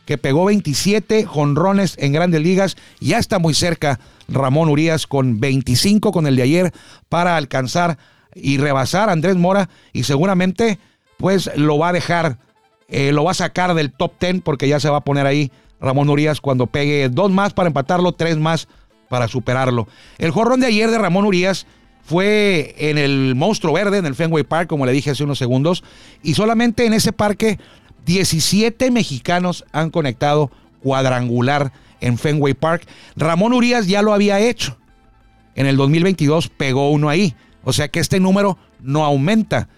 que 0.05 0.17
pegó 0.17 0.45
27 0.45 1.25
jonrones 1.25 1.95
en 1.97 2.11
grandes 2.11 2.41
ligas, 2.41 2.75
ya 2.99 3.17
está 3.17 3.39
muy 3.39 3.53
cerca 3.53 3.99
Ramón 4.31 4.69
Urias 4.69 5.07
con 5.07 5.39
25 5.39 6.11
con 6.11 6.27
el 6.27 6.35
de 6.35 6.43
ayer 6.43 6.73
para 7.09 7.37
alcanzar 7.37 7.97
y 8.33 8.57
rebasar 8.57 9.09
a 9.09 9.13
Andrés 9.13 9.35
Mora 9.35 9.69
y 9.93 10.03
seguramente 10.03 10.79
pues 11.17 11.51
lo 11.55 11.77
va 11.77 11.89
a 11.89 11.93
dejar, 11.93 12.37
eh, 12.87 13.11
lo 13.11 13.23
va 13.23 13.31
a 13.31 13.35
sacar 13.35 13.73
del 13.75 13.91
top 13.91 14.13
10 14.19 14.41
porque 14.41 14.67
ya 14.67 14.79
se 14.79 14.89
va 14.89 14.97
a 14.97 15.03
poner 15.03 15.27
ahí 15.27 15.51
Ramón 15.79 16.09
Urias 16.09 16.41
cuando 16.41 16.67
pegue 16.67 17.09
dos 17.09 17.31
más 17.31 17.53
para 17.53 17.67
empatarlo, 17.67 18.13
tres 18.13 18.37
más 18.37 18.67
para 19.09 19.27
superarlo. 19.27 19.87
El 20.17 20.31
jorrón 20.31 20.61
de 20.61 20.67
ayer 20.67 20.89
de 20.89 20.97
Ramón 20.97 21.25
Urias 21.25 21.67
fue 22.03 22.75
en 22.77 22.97
el 22.97 23.35
Monstruo 23.35 23.73
Verde, 23.73 23.97
en 23.97 24.05
el 24.05 24.15
Fenway 24.15 24.43
Park, 24.43 24.67
como 24.67 24.85
le 24.85 24.91
dije 24.91 25.11
hace 25.11 25.23
unos 25.23 25.37
segundos, 25.37 25.83
y 26.23 26.33
solamente 26.33 26.85
en 26.85 26.93
ese 26.93 27.13
parque 27.13 27.59
17 28.05 28.89
mexicanos 28.91 29.65
han 29.71 29.91
conectado 29.91 30.49
cuadrangular 30.81 31.71
en 32.01 32.17
Fenway 32.17 32.53
Park. 32.53 32.83
Ramón 33.15 33.53
Urias 33.53 33.87
ya 33.87 34.01
lo 34.01 34.13
había 34.13 34.39
hecho. 34.39 34.77
En 35.55 35.65
el 35.65 35.77
2022 35.77 36.49
pegó 36.49 36.91
uno 36.91 37.09
ahí. 37.09 37.35
O 37.63 37.73
sea 37.73 37.87
que 37.87 37.99
este 37.99 38.19
número 38.19 38.57
no 38.81 39.05
aumenta. 39.05 39.69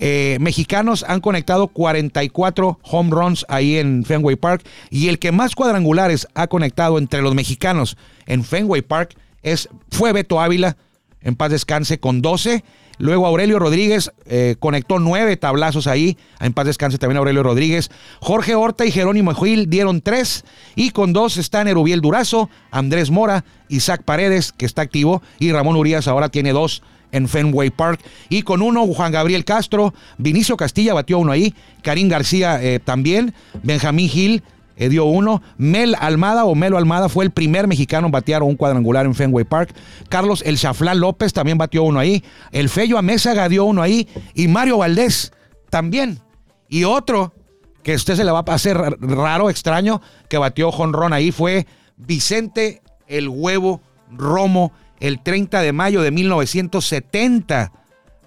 Eh, 0.00 0.38
mexicanos 0.40 1.04
han 1.08 1.20
conectado 1.20 1.68
44 1.68 2.78
home 2.82 3.10
runs 3.10 3.44
ahí 3.48 3.76
en 3.76 4.04
Fenway 4.04 4.36
Park. 4.36 4.64
Y 4.90 5.08
el 5.08 5.18
que 5.18 5.32
más 5.32 5.54
cuadrangulares 5.54 6.28
ha 6.34 6.46
conectado 6.46 6.98
entre 6.98 7.22
los 7.22 7.34
mexicanos 7.34 7.96
en 8.26 8.44
Fenway 8.44 8.82
Park 8.82 9.16
es, 9.42 9.68
fue 9.90 10.12
Beto 10.12 10.40
Ávila. 10.40 10.76
En 11.20 11.34
paz 11.34 11.50
descanse 11.50 11.98
con 11.98 12.22
12. 12.22 12.64
Luego 12.98 13.26
Aurelio 13.26 13.58
Rodríguez 13.58 14.12
eh, 14.26 14.56
conectó 14.58 14.98
nueve 14.98 15.36
tablazos 15.36 15.86
ahí. 15.86 16.16
En 16.40 16.52
paz 16.52 16.66
descanse 16.66 16.98
también 16.98 17.18
Aurelio 17.18 17.42
Rodríguez. 17.42 17.90
Jorge 18.20 18.54
Horta 18.54 18.84
y 18.84 18.90
Jerónimo 18.90 19.34
Gil 19.34 19.70
dieron 19.70 20.00
tres. 20.00 20.44
Y 20.74 20.90
con 20.90 21.12
dos 21.12 21.36
están 21.36 21.68
Erubiel 21.68 22.00
Durazo, 22.00 22.50
Andrés 22.70 23.10
Mora, 23.10 23.44
Isaac 23.68 24.02
Paredes, 24.04 24.52
que 24.52 24.66
está 24.66 24.82
activo. 24.82 25.22
Y 25.38 25.52
Ramón 25.52 25.76
Urias 25.76 26.08
ahora 26.08 26.28
tiene 26.28 26.52
dos 26.52 26.82
en 27.12 27.28
Fenway 27.28 27.70
Park. 27.70 28.00
Y 28.28 28.42
con 28.42 28.62
uno, 28.62 28.86
Juan 28.86 29.12
Gabriel 29.12 29.44
Castro, 29.44 29.94
Vinicio 30.18 30.56
Castilla 30.56 30.94
batió 30.94 31.18
uno 31.18 31.32
ahí, 31.32 31.54
Karim 31.82 32.08
García 32.08 32.62
eh, 32.62 32.80
también, 32.80 33.34
Benjamín 33.62 34.08
Gil 34.08 34.42
eh, 34.78 34.88
dio 34.88 35.04
uno. 35.04 35.42
Mel 35.58 35.96
Almada 35.98 36.44
o 36.44 36.54
Melo 36.54 36.78
Almada 36.78 37.08
fue 37.08 37.24
el 37.24 37.32
primer 37.32 37.66
mexicano 37.66 38.06
en 38.06 38.12
batear 38.12 38.44
un 38.44 38.56
cuadrangular 38.56 39.04
en 39.04 39.14
Fenway 39.14 39.44
Park. 39.44 39.74
Carlos 40.08 40.42
El 40.46 40.56
Chaflán 40.56 41.00
López 41.00 41.32
también 41.32 41.58
batió 41.58 41.82
uno 41.82 41.98
ahí. 41.98 42.24
El 42.52 42.68
Fello 42.68 42.96
Amézaga 42.96 43.48
dio 43.48 43.64
uno 43.64 43.82
ahí. 43.82 44.08
Y 44.34 44.46
Mario 44.46 44.78
Valdés 44.78 45.32
también. 45.68 46.20
Y 46.68 46.84
otro 46.84 47.34
que 47.82 47.94
usted 47.94 48.14
se 48.14 48.24
le 48.24 48.30
va 48.30 48.44
a 48.46 48.54
hacer 48.54 48.76
raro, 49.00 49.50
extraño, 49.50 50.00
que 50.28 50.38
batió 50.38 50.70
jonrón 50.70 51.12
ahí 51.12 51.32
fue 51.32 51.66
Vicente 51.96 52.82
El 53.08 53.28
Huevo 53.28 53.80
Romo 54.10 54.72
el 55.00 55.22
30 55.22 55.60
de 55.60 55.72
mayo 55.72 56.02
de 56.02 56.12
1970. 56.12 57.72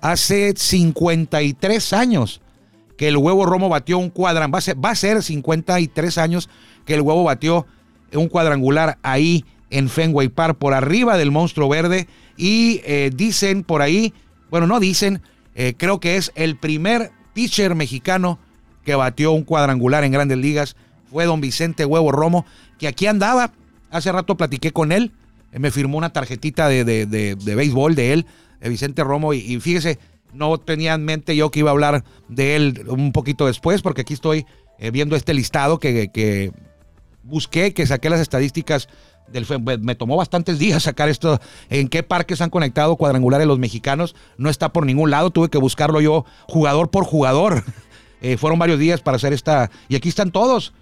Hace 0.02 0.54
53 0.58 1.94
años 1.94 2.41
que 3.02 3.08
el 3.08 3.18
huevo 3.18 3.48
Romo 3.48 3.68
batió 3.68 3.98
un 3.98 4.12
cuadrangular, 4.12 4.64
va 4.80 4.90
a, 4.92 4.96
ser, 4.96 5.24
53 5.24 6.18
años 6.20 6.52
que 6.86 6.94
el 6.94 7.02
huevo 7.02 7.24
batió 7.24 7.66
un 8.14 8.28
cuadrangular 8.28 9.00
ahí 9.02 9.44
en 9.72 9.90
Fenway 9.90 10.28
Park 10.28 10.60
por 10.60 10.76
arriba 10.76 11.18
del 11.18 11.32
monstruo 11.32 11.68
verde. 11.68 12.08
Y 12.38 12.80
eh, 12.86 13.10
dicen 13.12 13.64
por 13.64 13.82
ahí, 13.82 14.14
bueno, 14.52 14.68
no 14.68 14.80
dicen, 14.80 15.24
eh, 15.56 15.74
creo 15.76 16.00
que 16.00 16.16
es 16.16 16.32
el 16.36 16.58
primer 16.58 17.10
pitcher 17.34 17.74
mexicano 17.74 18.38
que 18.86 18.94
batió 18.94 19.32
un 19.32 19.46
cuadrangular 19.46 20.04
en 20.04 20.12
grandes 20.12 20.38
ligas, 20.38 20.76
fue 21.10 21.26
don 21.26 21.42
Vicente 21.42 21.86
Huevo 21.86 22.12
Romo, 22.12 22.46
que 22.78 22.88
aquí 22.88 23.08
andaba, 23.08 23.52
hace 23.90 24.12
rato 24.12 24.38
platiqué 24.38 24.72
con 24.72 24.92
él, 24.92 25.12
me 25.52 25.72
firmó 25.72 25.98
una 25.98 26.14
tarjetita 26.14 26.70
de, 26.70 26.86
de, 26.86 27.56
béisbol 27.56 27.96
de 27.96 28.14
él, 28.14 28.28
de 28.60 28.70
Vicente 28.70 29.04
Romo, 29.04 29.34
y 29.34 29.60
fíjese, 29.60 29.98
no 30.34 30.58
tenía 30.58 30.94
en 30.94 31.06
mente 31.06 31.36
yo 31.36 31.52
que 31.52 31.60
iba 31.60 31.70
a 31.70 31.74
hablar 31.74 32.04
de 32.28 32.56
él 32.56 32.86
un 32.88 33.12
poquito 33.12 33.46
después, 33.48 33.82
porque 33.82 34.02
aquí 34.02 34.14
estoy 34.14 34.46
eh, 34.80 34.92
viendo 34.92 35.16
este 35.16 35.34
listado 35.34 35.80
que, 35.80 36.52
busqué, 37.24 37.74
que 37.74 37.86
saqué 37.86 38.10
las 38.10 38.20
estadísticas 38.20 38.90
del 39.32 39.46
me 39.82 39.96
tomó 39.96 40.18
bastantes 40.18 40.60
días 40.60 40.84
sacar 40.84 41.08
esto, 41.08 41.40
en 41.70 41.88
qué 41.88 42.04
parques 42.04 42.42
han 42.42 42.50
conectado 42.50 42.98
cuadrangulares 42.98 43.48
los 43.48 43.60
mexicanos, 43.60 44.16
no 44.38 44.50
está 44.50 44.74
por 44.74 44.86
ningún 44.86 45.10
lado, 45.10 45.30
tuve 45.30 45.50
que 45.50 45.58
buscarlo 45.58 46.02
yo 46.02 46.26
jugador 46.48 46.90
por 46.90 47.06
jugador. 47.06 47.64
Eh, 48.24 48.38
fueron 48.38 48.60
varios 48.60 48.78
días 48.78 49.02
para 49.02 49.18
hacer 49.18 49.34
esta, 49.34 49.72
y 49.90 49.96
aquí 49.96 50.08
están 50.08 50.30
todos, 50.30 50.74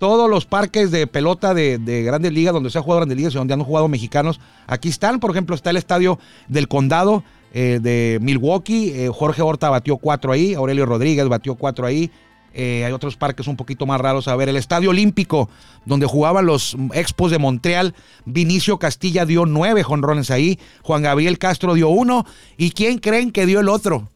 todos 0.00 0.28
los 0.28 0.46
parques 0.46 0.90
de 0.90 1.06
pelota 1.06 1.54
de, 1.54 1.78
de, 1.78 2.02
grandes 2.02 2.32
ligas, 2.32 2.52
donde 2.52 2.70
se 2.70 2.78
ha 2.78 2.82
jugado 2.82 3.02
grandes 3.02 3.16
ligas 3.16 3.34
y 3.34 3.38
donde 3.38 3.54
han 3.54 3.62
jugado 3.62 3.86
mexicanos, 3.86 4.40
aquí 4.66 4.88
están, 4.88 5.20
por 5.20 5.30
ejemplo, 5.30 5.54
está 5.54 5.70
el 5.70 5.76
estadio 5.76 6.18
del 6.48 6.66
condado, 6.66 7.22
eh, 7.52 7.78
de 7.80 8.18
Milwaukee. 8.20 8.92
Eh, 8.94 9.10
Jorge 9.12 9.42
Horta 9.42 9.70
batió 9.70 9.96
cuatro 9.96 10.32
ahí, 10.32 10.54
Aurelio 10.54 10.86
Rodríguez 10.86 11.28
batió 11.28 11.54
cuatro 11.54 11.86
ahí. 11.86 12.10
Eh, 12.54 12.84
hay 12.84 12.92
otros 12.92 13.16
parques 13.16 13.46
un 13.46 13.56
poquito 13.56 13.86
más 13.86 14.00
raros. 14.00 14.26
A 14.26 14.34
ver, 14.34 14.48
el 14.48 14.56
Estadio 14.56 14.90
Olímpico, 14.90 15.48
donde 15.84 16.06
jugaban 16.06 16.46
los 16.46 16.76
Expos 16.92 17.30
de 17.30 17.38
Montreal, 17.38 17.94
Vinicio 18.24 18.78
Castilla 18.78 19.26
dio 19.26 19.46
nueve 19.46 19.82
jonrones 19.82 20.30
ahí, 20.30 20.58
Juan 20.82 21.02
Gabriel 21.02 21.38
Castro 21.38 21.74
dio 21.74 21.88
uno. 21.88 22.26
¿Y 22.56 22.70
quién 22.70 22.98
creen 22.98 23.30
que 23.30 23.46
dio 23.46 23.60
el 23.60 23.68
otro? 23.68 24.08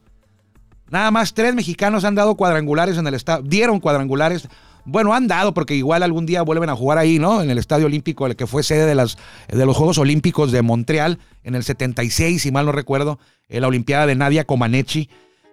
Nada 0.91 1.11
más 1.11 1.35
tres 1.35 1.55
mexicanos 1.55 2.05
han 2.05 2.15
dado 2.15 2.35
cuadrangulares 2.35 2.99
en 2.99 3.07
el 3.07 3.15
estadio, 3.15 3.45
dieron 3.45 3.81
cuadrangulares. 3.81 4.49
Bueno, 4.85 5.15
han 5.15 5.29
dado 5.29 5.55
porque 5.55 5.75
igual 5.75 6.03
algún 6.03 6.27
día 6.27 6.43
vuelven 6.43 6.69
a 6.69 6.77
jugar 6.77 6.99
ahí, 6.99 7.19
¿no? 7.19 7.41
En 7.41 7.51
el 7.51 7.59
Estadio 7.59 7.87
Olímpico, 7.87 8.27
el 8.27 8.37
que 8.37 8.47
fue 8.47 8.63
sede 8.63 8.85
de, 8.87 8.95
las, 8.95 9.17
de 9.49 9.65
los 9.65 9.77
Juegos 9.77 9.99
Olímpicos 9.99 10.51
de 10.51 10.63
Montreal 10.63 11.19
en 11.45 11.55
el 11.55 11.63
76, 11.63 12.43
si 12.43 12.51
mal 12.51 12.67
no 12.67 12.73
recuerdo, 12.73 13.19
en 13.49 13.63
la 13.63 13.69
Olimpiada 13.69 14.07
de 14.07 14.17
Nadia 14.17 14.45
Comaneci. 14.45 15.09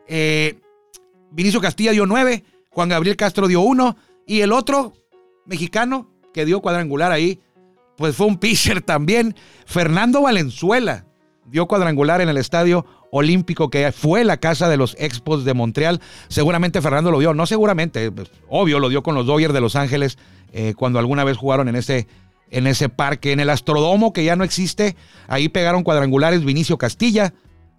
Eh, 0.08 0.60
Vinicio 1.32 1.62
Castilla 1.62 1.92
dio 1.92 2.06
nueve, 2.08 2.44
Juan 2.70 2.90
Gabriel 2.90 3.16
Castro 3.16 3.48
dio 3.48 3.62
uno, 3.62 3.98
y 4.26 4.42
el 4.42 4.52
otro 4.52 4.94
mexicano 5.46 6.10
que 6.34 6.46
dio 6.46 6.62
cuadrangular 6.62 7.12
ahí, 7.12 7.40
pues 7.98 8.16
fue 8.16 8.26
un 8.26 8.38
pitcher 8.40 8.82
también, 8.82 9.36
Fernando 9.66 10.24
Valenzuela 10.24 11.06
dio 11.46 11.68
cuadrangular 11.68 12.22
en 12.22 12.30
el 12.30 12.38
estadio 12.38 12.86
olímpico 13.12 13.70
que 13.70 13.92
fue 13.92 14.24
la 14.24 14.38
casa 14.38 14.70
de 14.70 14.78
los 14.78 14.96
Expos 15.00 15.46
de 15.46 15.54
Montreal. 15.54 16.02
Seguramente 16.28 16.82
Fernando 16.82 17.12
lo 17.12 17.20
dio, 17.20 17.34
no 17.34 17.46
seguramente, 17.46 18.12
pues, 18.12 18.32
obvio 18.48 18.80
lo 18.80 18.90
dio 18.90 19.04
con 19.04 19.16
los 19.16 19.26
Dodgers 19.26 19.54
de 19.54 19.62
Los 19.62 19.76
Ángeles 19.76 20.18
eh, 20.54 20.74
cuando 20.76 21.00
alguna 21.00 21.24
vez 21.24 21.38
jugaron 21.38 21.68
en 21.68 21.76
ese, 21.76 22.08
en 22.52 22.68
ese 22.68 22.90
parque, 22.90 23.32
en 23.32 23.40
el 23.40 23.50
Astrodomo 23.50 24.14
que 24.14 24.24
ya 24.24 24.36
no 24.36 24.44
existe. 24.44 24.96
Ahí 25.28 25.50
pegaron 25.50 25.84
cuadrangulares 25.84 26.44
Vinicio 26.44 26.78
Castilla, 26.78 27.34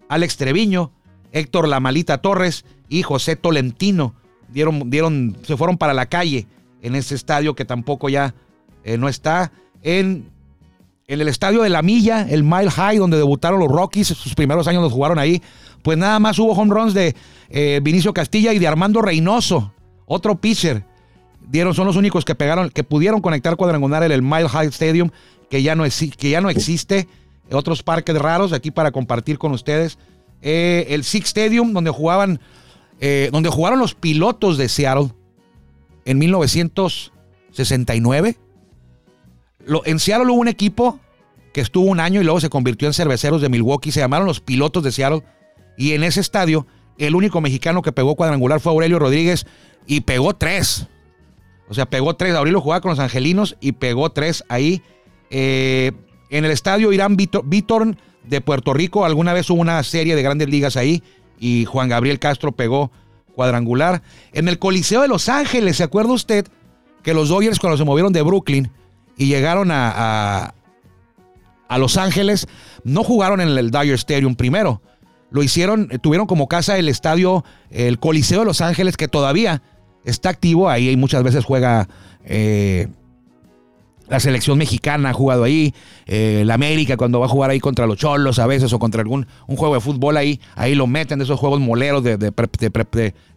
Alex 0.09 0.37
Treviño, 0.37 0.91
Héctor 1.31 1.67
Lamalita 1.67 2.19
Torres 2.19 2.65
y 2.89 3.03
José 3.03 3.35
Tolentino. 3.35 4.15
Dieron, 4.49 4.89
dieron, 4.89 5.37
se 5.43 5.55
fueron 5.55 5.77
para 5.77 5.93
la 5.93 6.07
calle 6.07 6.47
en 6.81 6.95
ese 6.95 7.15
estadio 7.15 7.55
que 7.55 7.63
tampoco 7.63 8.09
ya 8.09 8.33
eh, 8.83 8.97
no 8.97 9.07
está. 9.07 9.51
En, 9.81 10.29
en 11.11 11.19
el 11.19 11.27
estadio 11.27 11.63
de 11.63 11.69
La 11.69 11.81
Milla, 11.81 12.25
el 12.29 12.45
Mile 12.45 12.71
High, 12.71 12.97
donde 12.97 13.17
debutaron 13.17 13.59
los 13.59 13.67
Rockies, 13.67 14.07
sus 14.07 14.33
primeros 14.33 14.65
años 14.69 14.81
los 14.81 14.93
jugaron 14.93 15.19
ahí, 15.19 15.41
pues 15.81 15.97
nada 15.97 16.19
más 16.19 16.39
hubo 16.39 16.53
home 16.53 16.73
runs 16.73 16.93
de 16.93 17.17
eh, 17.49 17.81
Vinicio 17.83 18.13
Castilla 18.13 18.53
y 18.53 18.59
de 18.59 18.67
Armando 18.69 19.01
Reynoso, 19.01 19.73
otro 20.05 20.39
pitcher. 20.39 20.85
Dieron, 21.49 21.73
son 21.73 21.85
los 21.85 21.97
únicos 21.97 22.23
que 22.23 22.33
pegaron, 22.33 22.69
que 22.69 22.85
pudieron 22.85 23.19
conectar 23.19 23.57
cuadrangular 23.57 24.03
en 24.03 24.13
el 24.13 24.21
Mile 24.21 24.47
High 24.47 24.67
Stadium, 24.67 25.09
que 25.49 25.61
ya 25.61 25.75
no, 25.75 25.83
que 25.83 26.29
ya 26.29 26.39
no 26.39 26.49
existe. 26.49 27.09
Otros 27.51 27.83
parques 27.83 28.17
raros 28.17 28.53
aquí 28.53 28.71
para 28.71 28.91
compartir 28.91 29.37
con 29.37 29.51
ustedes. 29.51 29.97
Eh, 30.41 30.85
el 30.91 31.03
Six 31.03 31.25
Stadium, 31.25 31.73
donde 31.73 31.91
jugaban, 31.91 32.39
donde 33.31 33.49
jugaron 33.49 33.79
los 33.79 33.95
pilotos 33.95 34.57
de 34.57 34.69
Seattle 34.69 35.09
en 36.05 36.19
1969. 36.19 38.37
Lo, 39.65 39.85
en 39.85 39.99
Seattle 39.99 40.31
hubo 40.31 40.39
un 40.39 40.47
equipo 40.47 40.99
que 41.53 41.61
estuvo 41.61 41.85
un 41.85 41.99
año 41.99 42.21
y 42.21 42.23
luego 42.23 42.39
se 42.39 42.49
convirtió 42.49 42.87
en 42.87 42.93
cerveceros 42.93 43.41
de 43.41 43.49
Milwaukee. 43.49 43.91
Se 43.91 43.99
llamaron 43.99 44.27
los 44.27 44.39
Pilotos 44.39 44.83
de 44.83 44.91
Seattle. 44.91 45.23
Y 45.77 45.93
en 45.93 46.03
ese 46.03 46.21
estadio, 46.21 46.67
el 46.97 47.15
único 47.15 47.41
mexicano 47.41 47.81
que 47.81 47.91
pegó 47.91 48.15
cuadrangular 48.15 48.59
fue 48.59 48.71
Aurelio 48.71 48.99
Rodríguez 48.99 49.45
y 49.85 50.01
pegó 50.01 50.35
tres. 50.35 50.87
O 51.69 51.73
sea, 51.73 51.85
pegó 51.85 52.15
tres. 52.15 52.35
Aurelio 52.35 52.61
jugaba 52.61 52.81
con 52.81 52.91
los 52.91 52.99
angelinos 52.99 53.57
y 53.59 53.73
pegó 53.73 54.11
tres 54.11 54.43
ahí. 54.49 54.81
Eh, 55.29 55.91
en 56.29 56.45
el 56.45 56.51
estadio 56.51 56.91
Irán 56.91 57.17
Vítor 57.17 57.97
de 58.23 58.41
Puerto 58.41 58.73
Rico, 58.73 59.05
alguna 59.05 59.33
vez 59.33 59.49
hubo 59.49 59.61
una 59.61 59.81
serie 59.83 60.15
de 60.15 60.21
grandes 60.21 60.49
ligas 60.49 60.77
ahí 60.77 61.03
y 61.39 61.65
Juan 61.65 61.89
Gabriel 61.89 62.19
Castro 62.19 62.51
pegó 62.51 62.91
cuadrangular. 63.33 64.01
En 64.33 64.47
el 64.47 64.59
Coliseo 64.59 65.01
de 65.01 65.07
Los 65.07 65.27
Ángeles, 65.27 65.77
¿se 65.77 65.83
acuerda 65.83 66.13
usted 66.13 66.47
que 67.03 67.13
los 67.13 67.29
Dodgers 67.29 67.59
cuando 67.59 67.77
se 67.77 67.83
movieron 67.83 68.13
de 68.13 68.21
Brooklyn 68.21 68.71
y 69.21 69.27
llegaron 69.27 69.69
a, 69.69 70.55
a, 71.69 71.77
Los 71.77 71.97
Ángeles, 71.97 72.47
no 72.83 73.03
jugaron 73.03 73.39
en 73.39 73.49
el 73.49 73.69
Dodger 73.69 73.93
Stadium 73.93 74.33
primero? 74.33 74.81
Lo 75.29 75.43
hicieron, 75.43 75.89
tuvieron 76.01 76.25
como 76.25 76.47
casa 76.47 76.79
el 76.79 76.89
estadio, 76.89 77.45
el 77.69 77.99
Coliseo 77.99 78.39
de 78.39 78.45
Los 78.45 78.61
Ángeles, 78.61 78.97
que 78.97 79.07
todavía 79.07 79.61
está 80.05 80.29
activo. 80.29 80.71
Ahí 80.71 80.97
muchas 80.97 81.21
veces 81.21 81.45
juega 81.45 81.87
eh, 82.25 82.87
la 84.11 84.19
selección 84.19 84.57
mexicana 84.57 85.11
ha 85.11 85.13
jugado 85.13 85.45
ahí, 85.45 85.73
eh, 86.05 86.43
la 86.45 86.55
América 86.55 86.97
cuando 86.97 87.21
va 87.21 87.27
a 87.27 87.29
jugar 87.29 87.49
ahí 87.49 87.61
contra 87.61 87.87
los 87.87 87.95
Cholos 87.95 88.39
a 88.39 88.45
veces 88.45 88.73
o 88.73 88.77
contra 88.77 89.01
algún 89.01 89.25
un 89.47 89.55
juego 89.55 89.73
de 89.73 89.79
fútbol 89.79 90.17
ahí, 90.17 90.41
ahí 90.55 90.75
lo 90.75 90.85
meten 90.85 91.19
de 91.19 91.23
esos 91.23 91.39
juegos 91.39 91.61
moleros 91.61 92.03
de, 92.03 92.17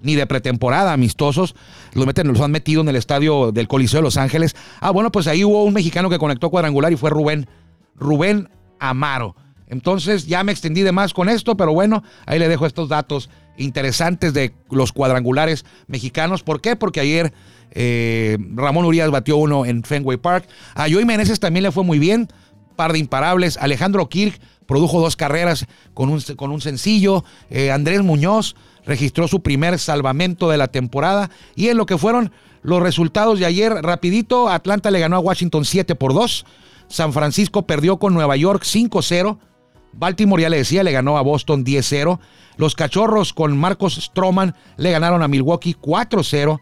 ni 0.02 0.16
de 0.16 0.26
pretemporada, 0.26 0.92
amistosos, 0.92 1.54
los 1.92 2.06
meten, 2.06 2.26
los 2.26 2.40
han 2.40 2.50
metido 2.50 2.80
en 2.80 2.88
el 2.88 2.96
estadio 2.96 3.52
del 3.52 3.68
Coliseo 3.68 4.00
de 4.00 4.02
Los 4.02 4.16
Ángeles. 4.16 4.56
Ah, 4.80 4.90
bueno, 4.90 5.12
pues 5.12 5.28
ahí 5.28 5.44
hubo 5.44 5.62
un 5.62 5.74
mexicano 5.74 6.10
que 6.10 6.18
conectó 6.18 6.50
cuadrangular 6.50 6.92
y 6.92 6.96
fue 6.96 7.08
Rubén, 7.08 7.46
Rubén 7.94 8.48
Amaro. 8.80 9.37
Entonces 9.68 10.26
ya 10.26 10.42
me 10.42 10.50
extendí 10.50 10.82
de 10.82 10.90
más 10.90 11.14
con 11.14 11.28
esto, 11.28 11.56
pero 11.56 11.72
bueno, 11.72 12.02
ahí 12.26 12.40
le 12.40 12.48
dejo 12.48 12.66
estos 12.66 12.88
datos 12.88 13.30
interesantes 13.56 14.34
de 14.34 14.52
los 14.70 14.92
cuadrangulares 14.92 15.64
mexicanos. 15.87 16.42
¿Por 16.42 16.60
qué? 16.60 16.74
Porque 16.74 16.98
ayer 16.98 17.32
eh, 17.74 18.38
Ramón 18.54 18.84
Urias 18.84 19.10
batió 19.10 19.37
uno 19.37 19.66
en 19.66 19.82
Fenway 19.82 20.16
Park. 20.16 20.48
A 20.74 20.88
Joey 20.88 21.04
Meneses 21.04 21.40
también 21.40 21.64
le 21.64 21.72
fue 21.72 21.84
muy 21.84 21.98
bien. 21.98 22.28
Par 22.76 22.92
de 22.92 22.98
imparables. 22.98 23.56
Alejandro 23.56 24.08
Kirk 24.08 24.40
produjo 24.66 25.00
dos 25.00 25.16
carreras 25.16 25.66
con 25.92 26.10
un, 26.10 26.60
sencillo. 26.60 27.24
Eh, 27.50 27.70
Andrés 27.70 28.02
Muñoz 28.02 28.56
registró 28.87 29.28
su 29.28 29.42
primer 29.42 29.78
salvamento 29.78 30.48
de 30.48 30.58
la 30.58 30.68
temporada. 30.68 31.30
Y 31.54 31.68
en 31.68 31.76
lo 31.76 31.87
que 31.87 31.98
fueron 31.98 32.32
los 32.62 32.82
resultados 32.82 33.38
de 33.38 33.46
ayer, 33.46 33.72
rapidito, 33.72 34.48
Atlanta 34.48 34.90
le 34.90 35.00
ganó 35.00 35.16
a 35.16 35.20
Washington 35.20 35.64
7 35.64 35.94
por 35.94 36.14
2. 36.14 36.46
San 36.88 37.12
Francisco 37.12 37.66
perdió 37.66 37.98
con 37.98 38.14
Nueva 38.14 38.37
York 38.37 38.62
5-0. 38.64 39.38
Baltimore, 39.92 40.42
ya 40.42 40.48
le 40.48 40.58
decía, 40.58 40.82
le 40.82 40.92
ganó 40.92 41.16
a 41.16 41.22
Boston 41.22 41.64
10-0. 41.64 42.18
Los 42.56 42.74
Cachorros 42.74 43.32
con 43.32 43.56
Marcos 43.56 43.94
Stroman 43.94 44.54
le 44.76 44.90
ganaron 44.90 45.22
a 45.22 45.28
Milwaukee 45.28 45.76
4-0. 45.80 46.60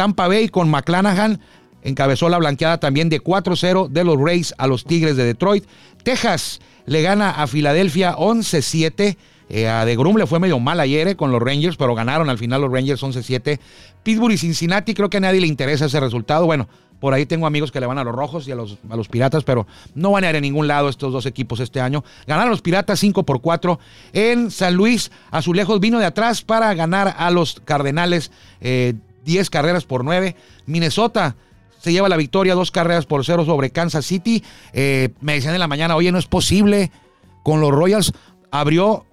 Tampa 0.00 0.28
Bay 0.28 0.48
con 0.48 0.70
McClanahan 0.70 1.40
encabezó 1.82 2.30
la 2.30 2.38
blanqueada 2.38 2.80
también 2.80 3.10
de 3.10 3.22
4-0 3.22 3.88
de 3.88 4.02
los 4.02 4.18
Rays 4.18 4.54
a 4.56 4.66
los 4.66 4.84
Tigres 4.84 5.14
de 5.14 5.24
Detroit. 5.24 5.66
Texas 6.02 6.62
le 6.86 7.02
gana 7.02 7.32
a 7.32 7.46
Filadelfia 7.46 8.16
11-7. 8.16 9.18
Eh, 9.50 9.68
a 9.68 9.84
De 9.84 9.96
Grum 9.96 10.16
le 10.16 10.26
fue 10.26 10.38
medio 10.38 10.58
mal 10.58 10.80
ayer 10.80 11.06
eh, 11.08 11.16
con 11.16 11.32
los 11.32 11.42
Rangers, 11.42 11.76
pero 11.76 11.94
ganaron 11.94 12.30
al 12.30 12.38
final 12.38 12.62
los 12.62 12.72
Rangers 12.72 13.02
11-7. 13.02 13.60
Pittsburgh 14.02 14.32
y 14.32 14.38
Cincinnati, 14.38 14.94
creo 14.94 15.10
que 15.10 15.18
a 15.18 15.20
nadie 15.20 15.42
le 15.42 15.46
interesa 15.46 15.84
ese 15.84 16.00
resultado. 16.00 16.46
Bueno, 16.46 16.66
por 16.98 17.12
ahí 17.12 17.26
tengo 17.26 17.46
amigos 17.46 17.70
que 17.70 17.80
le 17.80 17.84
van 17.84 17.98
a 17.98 18.04
los 18.04 18.14
rojos 18.14 18.48
y 18.48 18.52
a 18.52 18.54
los, 18.54 18.78
a 18.88 18.96
los 18.96 19.08
piratas, 19.08 19.44
pero 19.44 19.66
no 19.94 20.12
van 20.12 20.24
a 20.24 20.30
ir 20.30 20.36
a 20.36 20.40
ningún 20.40 20.66
lado 20.66 20.88
estos 20.88 21.12
dos 21.12 21.26
equipos 21.26 21.60
este 21.60 21.78
año. 21.78 22.04
Ganaron 22.26 22.50
los 22.50 22.62
piratas 22.62 23.00
5 23.00 23.24
por 23.24 23.42
4 23.42 23.78
en 24.14 24.50
San 24.50 24.76
Luis. 24.76 25.10
Azulejos 25.30 25.78
vino 25.78 25.98
de 25.98 26.06
atrás 26.06 26.40
para 26.40 26.72
ganar 26.72 27.14
a 27.18 27.30
los 27.30 27.60
Cardenales 27.66 28.30
eh, 28.62 28.94
10 29.24 29.50
carreras 29.50 29.84
por 29.84 30.04
9. 30.04 30.36
Minnesota 30.66 31.36
se 31.80 31.92
lleva 31.92 32.08
la 32.08 32.16
victoria, 32.16 32.54
dos 32.54 32.70
carreras 32.70 33.06
por 33.06 33.24
0 33.24 33.44
sobre 33.44 33.70
Kansas 33.70 34.04
City. 34.04 34.44
Eh, 34.72 35.10
me 35.20 35.34
decían 35.34 35.54
en 35.54 35.60
la 35.60 35.68
mañana, 35.68 35.96
oye, 35.96 36.12
no 36.12 36.18
es 36.18 36.26
posible. 36.26 36.90
Con 37.42 37.60
los 37.60 37.70
Royals 37.70 38.12
abrió, 38.50 39.06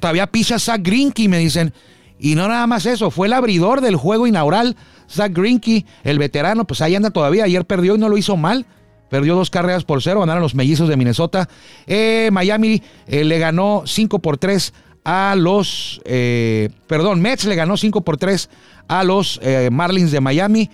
todavía 0.00 0.28
pisa 0.28 0.58
Zach 0.58 0.80
Greinke, 0.82 1.28
me 1.28 1.38
dicen. 1.38 1.72
Y 2.20 2.34
no 2.34 2.48
nada 2.48 2.66
más 2.66 2.86
eso, 2.86 3.10
fue 3.10 3.26
el 3.26 3.32
abridor 3.32 3.80
del 3.80 3.96
juego 3.96 4.26
inaugural. 4.26 4.76
Zach 5.10 5.32
Greinke, 5.32 5.86
el 6.04 6.18
veterano, 6.18 6.66
pues 6.66 6.80
ahí 6.82 6.94
anda 6.94 7.10
todavía. 7.10 7.44
Ayer 7.44 7.64
perdió 7.64 7.96
y 7.96 7.98
no 7.98 8.08
lo 8.08 8.16
hizo 8.16 8.36
mal. 8.36 8.66
Perdió 9.08 9.34
dos 9.34 9.50
carreras 9.50 9.84
por 9.84 10.02
cero, 10.02 10.20
ganaron 10.20 10.42
los 10.42 10.54
mellizos 10.54 10.88
de 10.88 10.96
Minnesota. 10.96 11.48
Eh, 11.86 12.28
Miami 12.30 12.82
eh, 13.06 13.24
le 13.24 13.38
ganó 13.38 13.84
5 13.86 14.18
por 14.18 14.36
3 14.36 14.74
a 15.10 15.34
los, 15.36 16.02
perdón, 16.04 17.22
Mets 17.22 17.46
le 17.46 17.54
ganó 17.54 17.78
5 17.78 18.02
por 18.02 18.18
3 18.18 18.50
a 18.88 19.04
los 19.04 19.40
eh, 19.42 19.70
Marlins 19.72 20.10
de 20.10 20.20
Miami 20.20 20.70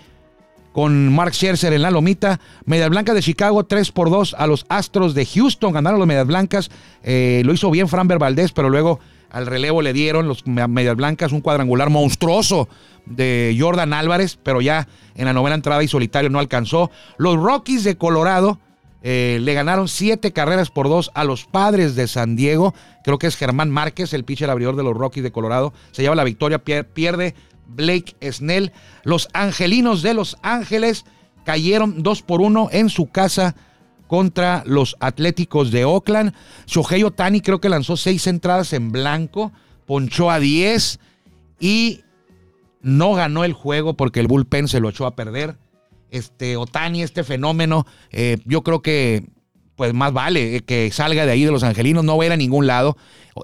con 0.72 1.14
Mark 1.14 1.34
Scherzer 1.34 1.72
en 1.72 1.82
la 1.82 1.92
lomita. 1.92 2.40
Medias 2.64 2.90
Blancas 2.90 3.14
de 3.14 3.22
Chicago 3.22 3.62
3 3.64 3.92
por 3.92 4.10
2 4.10 4.34
a 4.36 4.48
los 4.48 4.66
Astros 4.68 5.14
de 5.14 5.24
Houston. 5.24 5.72
Ganaron 5.72 6.00
los 6.00 6.08
Medias 6.08 6.26
Blancas. 6.26 6.68
Eh, 7.04 7.42
lo 7.44 7.52
hizo 7.52 7.70
bien 7.70 7.86
Fran 7.86 8.08
Valdez, 8.08 8.50
pero 8.50 8.70
luego 8.70 8.98
al 9.30 9.46
relevo 9.46 9.82
le 9.82 9.92
dieron 9.92 10.26
los 10.26 10.44
Medias 10.48 10.96
Blancas 10.96 11.30
un 11.30 11.40
cuadrangular 11.40 11.90
monstruoso 11.90 12.68
de 13.06 13.56
Jordan 13.56 13.92
Álvarez, 13.92 14.36
pero 14.42 14.60
ya 14.60 14.88
en 15.14 15.26
la 15.26 15.32
novena 15.32 15.54
entrada 15.54 15.82
y 15.84 15.86
solitario 15.86 16.28
no 16.28 16.40
alcanzó. 16.40 16.90
Los 17.18 17.36
Rockies 17.36 17.84
de 17.84 17.96
Colorado 17.96 18.58
eh, 19.06 19.38
le 19.42 19.52
ganaron 19.52 19.86
siete 19.86 20.32
carreras 20.32 20.70
por 20.70 20.88
dos 20.88 21.10
a 21.12 21.24
los 21.24 21.44
padres 21.44 21.94
de 21.94 22.08
San 22.08 22.36
Diego. 22.36 22.74
Creo 23.04 23.18
que 23.18 23.26
es 23.26 23.36
Germán 23.36 23.68
Márquez, 23.68 24.14
el 24.14 24.24
pitcher 24.24 24.48
abridor 24.48 24.76
de 24.76 24.82
los 24.82 24.96
Rockies 24.96 25.22
de 25.22 25.30
Colorado. 25.30 25.74
Se 25.92 26.00
lleva 26.00 26.14
la 26.14 26.24
victoria, 26.24 26.58
pierde 26.58 27.34
Blake 27.66 28.16
Snell. 28.32 28.72
Los 29.02 29.28
angelinos 29.34 30.00
de 30.00 30.14
Los 30.14 30.38
Ángeles 30.40 31.04
cayeron 31.44 32.02
2 32.02 32.22
por 32.22 32.40
1 32.40 32.70
en 32.72 32.88
su 32.88 33.10
casa 33.10 33.54
contra 34.06 34.62
los 34.64 34.96
Atléticos 35.00 35.70
de 35.70 35.84
Oakland. 35.84 36.32
Shohei 36.66 37.04
Otani 37.04 37.42
creo 37.42 37.60
que 37.60 37.68
lanzó 37.68 37.98
6 37.98 38.26
entradas 38.26 38.72
en 38.72 38.90
blanco, 38.90 39.52
ponchó 39.84 40.30
a 40.30 40.40
10 40.40 40.98
y 41.60 42.00
no 42.80 43.12
ganó 43.12 43.44
el 43.44 43.52
juego 43.52 43.98
porque 43.98 44.20
el 44.20 44.28
bullpen 44.28 44.66
se 44.66 44.80
lo 44.80 44.88
echó 44.88 45.04
a 45.04 45.14
perder. 45.14 45.58
Este 46.10 46.56
Otani, 46.56 47.02
este 47.02 47.24
fenómeno, 47.24 47.86
eh, 48.10 48.38
yo 48.44 48.62
creo 48.62 48.82
que 48.82 49.24
pues 49.76 49.92
más 49.92 50.12
vale 50.12 50.60
que 50.60 50.90
salga 50.92 51.26
de 51.26 51.32
ahí 51.32 51.44
de 51.44 51.50
los 51.50 51.64
angelinos, 51.64 52.04
no 52.04 52.16
va 52.16 52.24
a 52.24 52.26
ir 52.26 52.32
a 52.32 52.36
ningún 52.36 52.66
lado. 52.66 52.96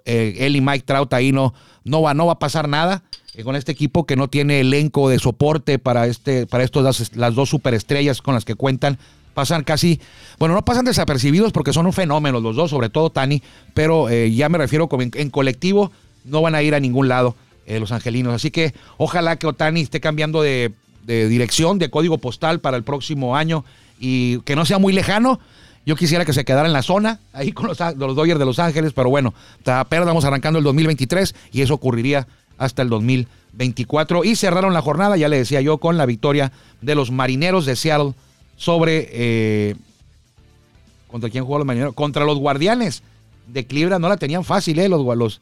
Eh, 0.04 0.36
él 0.40 0.54
y 0.54 0.60
Mike 0.60 0.84
Trout 0.86 1.12
ahí 1.12 1.32
no, 1.32 1.54
no, 1.84 2.02
va, 2.02 2.14
no 2.14 2.26
va 2.26 2.34
a 2.34 2.38
pasar 2.38 2.68
nada 2.68 3.02
eh, 3.34 3.44
con 3.44 3.56
este 3.56 3.72
equipo 3.72 4.06
que 4.06 4.16
no 4.16 4.28
tiene 4.28 4.60
elenco 4.60 5.08
de 5.08 5.18
soporte 5.18 5.78
para, 5.78 6.06
este, 6.06 6.46
para 6.46 6.64
estos, 6.64 6.82
las, 6.82 7.16
las 7.16 7.34
dos 7.34 7.48
superestrellas 7.48 8.22
con 8.22 8.34
las 8.34 8.44
que 8.44 8.54
cuentan. 8.54 8.98
Pasan 9.34 9.62
casi, 9.62 10.00
bueno, 10.40 10.54
no 10.56 10.64
pasan 10.64 10.84
desapercibidos 10.84 11.52
porque 11.52 11.72
son 11.72 11.86
un 11.86 11.92
fenómeno 11.92 12.40
los 12.40 12.56
dos, 12.56 12.70
sobre 12.70 12.88
todo 12.88 13.10
Tani, 13.10 13.42
pero 13.74 14.08
eh, 14.08 14.32
ya 14.32 14.48
me 14.48 14.58
refiero 14.58 14.88
como 14.88 15.02
en, 15.02 15.30
colectivo, 15.30 15.92
no 16.24 16.42
van 16.42 16.56
a 16.56 16.62
ir 16.62 16.74
a 16.74 16.80
ningún 16.80 17.08
lado 17.08 17.36
eh, 17.66 17.78
los 17.78 17.92
angelinos. 17.92 18.34
Así 18.34 18.50
que 18.50 18.74
ojalá 18.96 19.36
que 19.36 19.46
Otani 19.46 19.82
esté 19.82 20.00
cambiando 20.00 20.42
de, 20.42 20.72
de 21.04 21.28
dirección, 21.28 21.78
de 21.78 21.90
código 21.90 22.18
postal 22.18 22.60
para 22.60 22.76
el 22.76 22.84
próximo 22.84 23.36
año 23.36 23.64
y 23.98 24.40
que 24.40 24.56
no 24.56 24.64
sea 24.64 24.78
muy 24.78 24.92
lejano. 24.92 25.40
Yo 25.86 25.96
quisiera 25.96 26.24
que 26.24 26.32
se 26.32 26.44
quedara 26.44 26.66
en 26.66 26.72
la 26.72 26.82
zona, 26.82 27.20
ahí 27.32 27.52
con 27.52 27.66
los, 27.66 27.78
los 27.96 28.14
Dodgers 28.14 28.38
de 28.38 28.44
Los 28.44 28.58
Ángeles, 28.58 28.92
pero 28.92 29.08
bueno, 29.08 29.34
apenas 29.64 30.06
vamos 30.06 30.24
arrancando 30.24 30.58
el 30.58 30.64
2023 30.64 31.34
y 31.52 31.62
eso 31.62 31.74
ocurriría 31.74 32.26
hasta 32.58 32.82
el 32.82 32.90
2024. 32.90 34.22
Y 34.24 34.36
cerraron 34.36 34.74
la 34.74 34.82
jornada, 34.82 35.16
ya 35.16 35.28
le 35.28 35.38
decía 35.38 35.62
yo, 35.62 35.78
con 35.78 35.96
la 35.96 36.06
victoria 36.06 36.52
de 36.82 36.94
los 36.94 37.10
Marineros 37.10 37.66
de 37.66 37.74
Seattle 37.74 38.14
sobre... 38.56 39.08
Eh, 39.10 39.76
¿Contra 41.08 41.28
quién 41.28 41.42
jugó 41.42 41.58
los 41.58 41.66
Marineros? 41.66 41.94
Contra 41.94 42.24
los 42.24 42.38
Guardianes 42.38 43.02
de 43.48 43.66
Cleveland. 43.66 44.00
No 44.00 44.08
la 44.08 44.18
tenían 44.18 44.44
fácil, 44.44 44.78
¿eh? 44.78 44.88
Los, 44.88 45.04
los, 45.16 45.40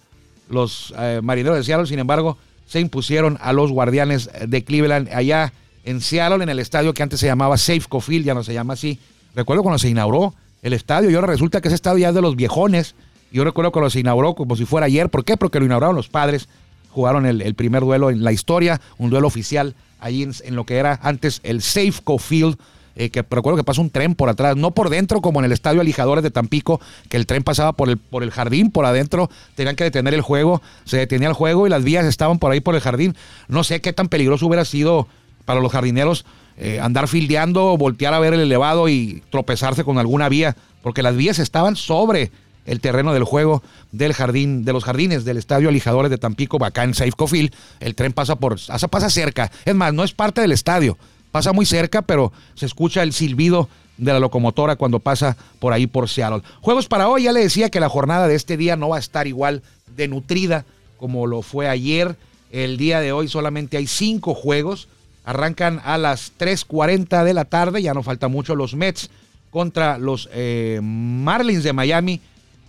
los 0.48 0.94
eh, 0.96 1.20
Marineros 1.22 1.58
de 1.58 1.64
Seattle, 1.64 1.86
sin 1.86 1.98
embargo, 1.98 2.38
se 2.68 2.80
impusieron 2.80 3.38
a 3.40 3.52
los 3.52 3.72
Guardianes 3.72 4.30
de 4.46 4.62
Cleveland 4.62 5.08
allá 5.12 5.52
en 5.84 6.02
Seattle, 6.02 6.42
en 6.42 6.50
el 6.50 6.58
estadio 6.58 6.92
que 6.92 7.02
antes 7.02 7.18
se 7.18 7.26
llamaba 7.26 7.56
Safeco 7.56 8.00
Field, 8.00 8.26
ya 8.26 8.34
no 8.34 8.44
se 8.44 8.52
llama 8.52 8.74
así. 8.74 8.98
Recuerdo 9.34 9.62
cuando 9.62 9.78
se 9.78 9.88
inauguró 9.88 10.34
el 10.62 10.74
estadio 10.74 11.08
y 11.10 11.14
ahora 11.14 11.28
resulta 11.28 11.62
que 11.62 11.68
ese 11.68 11.74
estadio 11.76 11.98
ya 11.98 12.10
es 12.10 12.14
de 12.14 12.20
los 12.20 12.36
viejones. 12.36 12.94
Yo 13.32 13.42
recuerdo 13.42 13.72
cuando 13.72 13.88
se 13.88 14.00
inauguró 14.00 14.34
como 14.34 14.54
si 14.54 14.66
fuera 14.66 14.86
ayer. 14.86 15.08
¿Por 15.08 15.24
qué? 15.24 15.38
Porque 15.38 15.58
lo 15.58 15.64
inauguraron 15.64 15.96
los 15.96 16.08
padres. 16.08 16.48
Jugaron 16.90 17.24
el, 17.24 17.54
primer 17.54 17.82
duelo 17.82 18.10
en 18.10 18.22
la 18.22 18.32
historia, 18.32 18.80
un 18.98 19.08
duelo 19.08 19.26
oficial 19.26 19.74
allí 19.98 20.22
en, 20.22 20.32
en 20.44 20.56
lo 20.56 20.64
que 20.66 20.76
era 20.76 20.98
antes 21.02 21.40
el 21.44 21.62
Safeco 21.62 22.18
Field. 22.18 22.58
Eh, 22.98 23.10
que 23.10 23.24
recuerdo 23.30 23.56
que 23.56 23.62
pasa 23.62 23.80
un 23.80 23.90
tren 23.90 24.16
por 24.16 24.28
atrás, 24.28 24.56
no 24.56 24.72
por 24.72 24.90
dentro 24.90 25.20
como 25.20 25.38
en 25.38 25.44
el 25.44 25.52
estadio 25.52 25.80
Alijadores 25.80 26.24
de 26.24 26.32
Tampico, 26.32 26.80
que 27.08 27.16
el 27.16 27.26
tren 27.26 27.44
pasaba 27.44 27.72
por 27.72 27.88
el, 27.88 27.96
por 27.96 28.24
el 28.24 28.32
jardín, 28.32 28.72
por 28.72 28.84
adentro, 28.84 29.30
tenían 29.54 29.76
que 29.76 29.84
detener 29.84 30.14
el 30.14 30.20
juego, 30.20 30.60
se 30.84 30.96
detenía 30.96 31.28
el 31.28 31.34
juego 31.34 31.68
y 31.68 31.70
las 31.70 31.84
vías 31.84 32.04
estaban 32.04 32.40
por 32.40 32.50
ahí 32.50 32.58
por 32.58 32.74
el 32.74 32.80
jardín. 32.80 33.14
No 33.46 33.62
sé 33.62 33.80
qué 33.80 33.92
tan 33.92 34.08
peligroso 34.08 34.48
hubiera 34.48 34.64
sido 34.64 35.06
para 35.44 35.60
los 35.60 35.70
jardineros 35.70 36.26
eh, 36.56 36.80
andar 36.80 37.06
fildeando, 37.06 37.76
voltear 37.76 38.14
a 38.14 38.18
ver 38.18 38.34
el 38.34 38.40
elevado 38.40 38.88
y 38.88 39.22
tropezarse 39.30 39.84
con 39.84 39.98
alguna 39.98 40.28
vía, 40.28 40.56
porque 40.82 41.04
las 41.04 41.14
vías 41.14 41.38
estaban 41.38 41.76
sobre 41.76 42.32
el 42.66 42.80
terreno 42.80 43.14
del 43.14 43.22
juego 43.22 43.62
del 43.92 44.12
jardín, 44.12 44.64
de 44.64 44.72
los 44.72 44.82
jardines 44.82 45.24
del 45.24 45.36
estadio 45.36 45.68
Alijadores 45.68 46.10
de 46.10 46.18
Tampico, 46.18 46.62
acá 46.64 46.82
en 46.82 46.94
Safeco 46.94 47.28
Field. 47.28 47.54
El 47.78 47.94
tren 47.94 48.12
pasa 48.12 48.34
por, 48.34 48.58
pasa 48.90 49.08
cerca. 49.08 49.52
Es 49.64 49.74
más, 49.76 49.94
no 49.94 50.02
es 50.02 50.12
parte 50.12 50.40
del 50.40 50.50
estadio 50.50 50.98
pasa 51.30 51.52
muy 51.52 51.66
cerca, 51.66 52.02
pero 52.02 52.32
se 52.54 52.66
escucha 52.66 53.02
el 53.02 53.12
silbido 53.12 53.68
de 53.96 54.12
la 54.12 54.20
locomotora 54.20 54.76
cuando 54.76 55.00
pasa 55.00 55.36
por 55.58 55.72
ahí 55.72 55.86
por 55.86 56.08
Seattle. 56.08 56.42
Juegos 56.60 56.86
para 56.86 57.08
hoy, 57.08 57.24
ya 57.24 57.32
le 57.32 57.40
decía 57.40 57.70
que 57.70 57.80
la 57.80 57.88
jornada 57.88 58.28
de 58.28 58.34
este 58.34 58.56
día 58.56 58.76
no 58.76 58.90
va 58.90 58.96
a 58.96 59.00
estar 59.00 59.26
igual 59.26 59.62
de 59.96 60.08
nutrida 60.08 60.64
como 60.98 61.26
lo 61.26 61.42
fue 61.42 61.68
ayer. 61.68 62.16
El 62.50 62.76
día 62.76 63.00
de 63.00 63.12
hoy 63.12 63.28
solamente 63.28 63.76
hay 63.76 63.86
cinco 63.86 64.34
juegos. 64.34 64.88
Arrancan 65.24 65.80
a 65.84 65.98
las 65.98 66.32
3.40 66.38 67.24
de 67.24 67.34
la 67.34 67.44
tarde, 67.44 67.82
ya 67.82 67.92
no 67.92 68.02
falta 68.02 68.28
mucho, 68.28 68.54
los 68.54 68.74
Mets 68.74 69.10
contra 69.50 69.98
los 69.98 70.28
eh, 70.32 70.80
Marlins 70.82 71.64
de 71.64 71.72
Miami. 71.72 72.20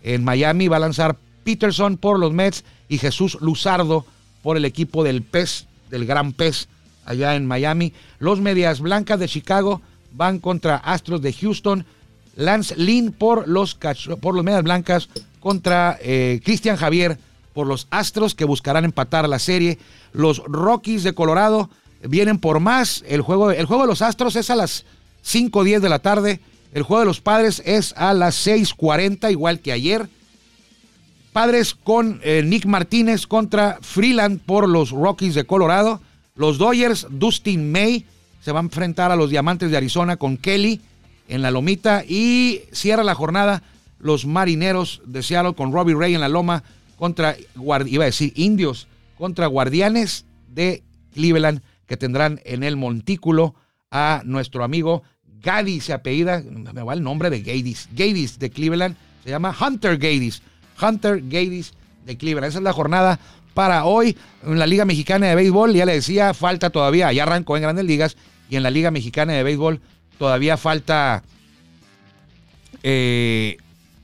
En 0.04 0.24
Miami 0.24 0.68
va 0.68 0.78
a 0.78 0.82
lanzar 0.82 1.16
Peterson 1.44 1.98
por 1.98 2.20
los 2.20 2.34
Mets 2.34 2.64
y 2.90 2.98
Jesús 2.98 3.38
Luzardo 3.42 4.06
por 4.44 4.58
el 4.58 4.66
equipo 4.66 5.04
del 5.04 5.22
Pez, 5.22 5.66
del 5.90 6.06
Gran 6.06 6.34
Pez 6.34 6.68
allá 7.10 7.36
en 7.36 7.46
Miami. 7.46 7.92
Los 8.20 8.40
Medias 8.40 8.80
Blancas 8.80 9.20
de 9.20 9.28
Chicago 9.28 9.82
van 10.14 10.40
contra 10.40 10.78
Astros 10.78 11.22
de 11.22 11.34
Houston. 11.34 11.86
Lance 12.36 12.76
Lynn 12.78 13.12
por 13.12 13.48
los, 13.48 13.78
por 14.22 14.36
los 14.36 14.44
Medias 14.46 14.64
Blancas 14.64 15.10
contra 15.42 15.98
eh, 16.02 16.40
Cristian 16.44 16.78
Javier 16.78 17.18
por 17.54 17.68
los 17.68 17.88
Astros 17.90 18.36
que 18.36 18.46
buscarán 18.46 18.86
empatar 18.86 19.28
la 19.28 19.40
serie. 19.40 19.80
Los 20.14 20.42
Rockies 20.46 21.04
de 21.04 21.14
Colorado 21.14 21.70
vienen 22.04 22.38
por 22.38 22.60
más. 22.60 23.04
El 23.08 23.22
juego, 23.22 23.52
el 23.52 23.66
juego 23.66 23.84
de 23.84 23.90
los 23.90 24.02
Astros 24.02 24.36
es 24.36 24.50
a 24.50 24.56
las 24.56 24.86
5.10 25.26 25.80
de 25.80 25.90
la 25.90 26.00
tarde. 26.00 26.40
El 26.74 26.84
juego 26.84 27.02
de 27.02 27.08
los 27.08 27.20
Padres 27.20 27.62
es 27.66 27.94
a 27.98 28.14
las 28.14 28.46
6.40, 28.48 29.32
igual 29.32 29.60
que 29.60 29.72
ayer. 29.72 30.08
Padres 31.34 31.74
con 31.74 32.22
eh, 32.24 32.44
Nick 32.46 32.66
Martínez 32.66 33.26
contra 33.26 33.80
Freeland 33.82 34.40
por 34.46 34.70
los 34.70 34.92
Rockies 34.92 35.36
de 35.36 35.46
Colorado. 35.46 36.02
Los 36.40 36.58
Dodgers, 36.58 37.06
Dustin 37.10 37.70
May, 37.70 38.06
se 38.40 38.54
va 38.54 38.62
a 38.62 38.64
enfrentar 38.64 39.12
a 39.12 39.18
los 39.18 39.30
Diamantes 39.30 39.72
de 39.72 39.76
Arizona 39.76 40.16
con 40.16 40.38
Kelly 40.38 40.80
en 41.28 41.42
la 41.42 41.52
lomita 41.52 42.06
y 42.08 42.62
cierra 42.72 43.04
la 43.04 43.14
jornada 43.14 43.62
los 44.00 44.26
Marineros 44.26 45.02
de 45.06 45.22
Seattle 45.22 45.54
con 45.54 45.74
Robbie 45.74 45.96
Ray 45.96 46.16
en 46.16 46.22
la 46.22 46.30
loma 46.30 46.64
contra, 46.96 47.36
iba 47.58 48.04
a 48.04 48.06
decir, 48.06 48.32
Indios 48.38 48.88
contra 49.18 49.48
Guardianes 49.48 50.24
de 50.48 50.82
Cleveland 51.14 51.62
que 51.88 51.98
tendrán 51.98 52.40
en 52.46 52.64
el 52.64 52.78
montículo 52.78 53.54
a 53.92 54.22
nuestro 54.24 54.64
amigo 54.64 55.04
Gadis, 55.42 55.84
se 55.84 55.94
apellida, 55.94 56.42
me 56.42 56.84
va 56.84 56.94
el 56.94 57.04
nombre 57.04 57.30
de 57.30 57.42
Gadis, 57.42 57.90
Gadis 57.92 58.40
de 58.40 58.50
Cleveland, 58.50 58.96
se 59.26 59.30
llama 59.30 59.54
Hunter 59.60 59.98
Gadis, 59.98 60.42
Hunter 60.82 61.22
Gadis 61.22 61.74
de 62.06 62.18
Cleveland. 62.18 62.48
Esa 62.48 62.60
es 62.60 62.64
la 62.64 62.72
jornada 62.72 63.20
para 63.54 63.86
hoy 63.86 64.18
en 64.46 64.60
la 64.60 64.68
Liga 64.68 64.86
Mexicana 64.86 65.28
de 65.28 65.36
Béisbol. 65.36 65.74
Ya 65.74 65.86
le 65.86 65.94
decía, 65.94 66.34
falta 66.34 66.70
todavía, 66.70 67.12
ya 67.12 67.24
arrancó 67.24 67.58
en 67.58 67.64
Grandes 67.64 67.86
Ligas 67.86 68.18
y 68.50 68.56
en 68.56 68.64
la 68.64 68.70
Liga 68.70 68.92
Mexicana 68.92 69.34
de 69.34 69.44
Béisbol 69.44 69.82
todavía 70.18 70.58
falta 70.58 71.24
eh, 72.84 73.58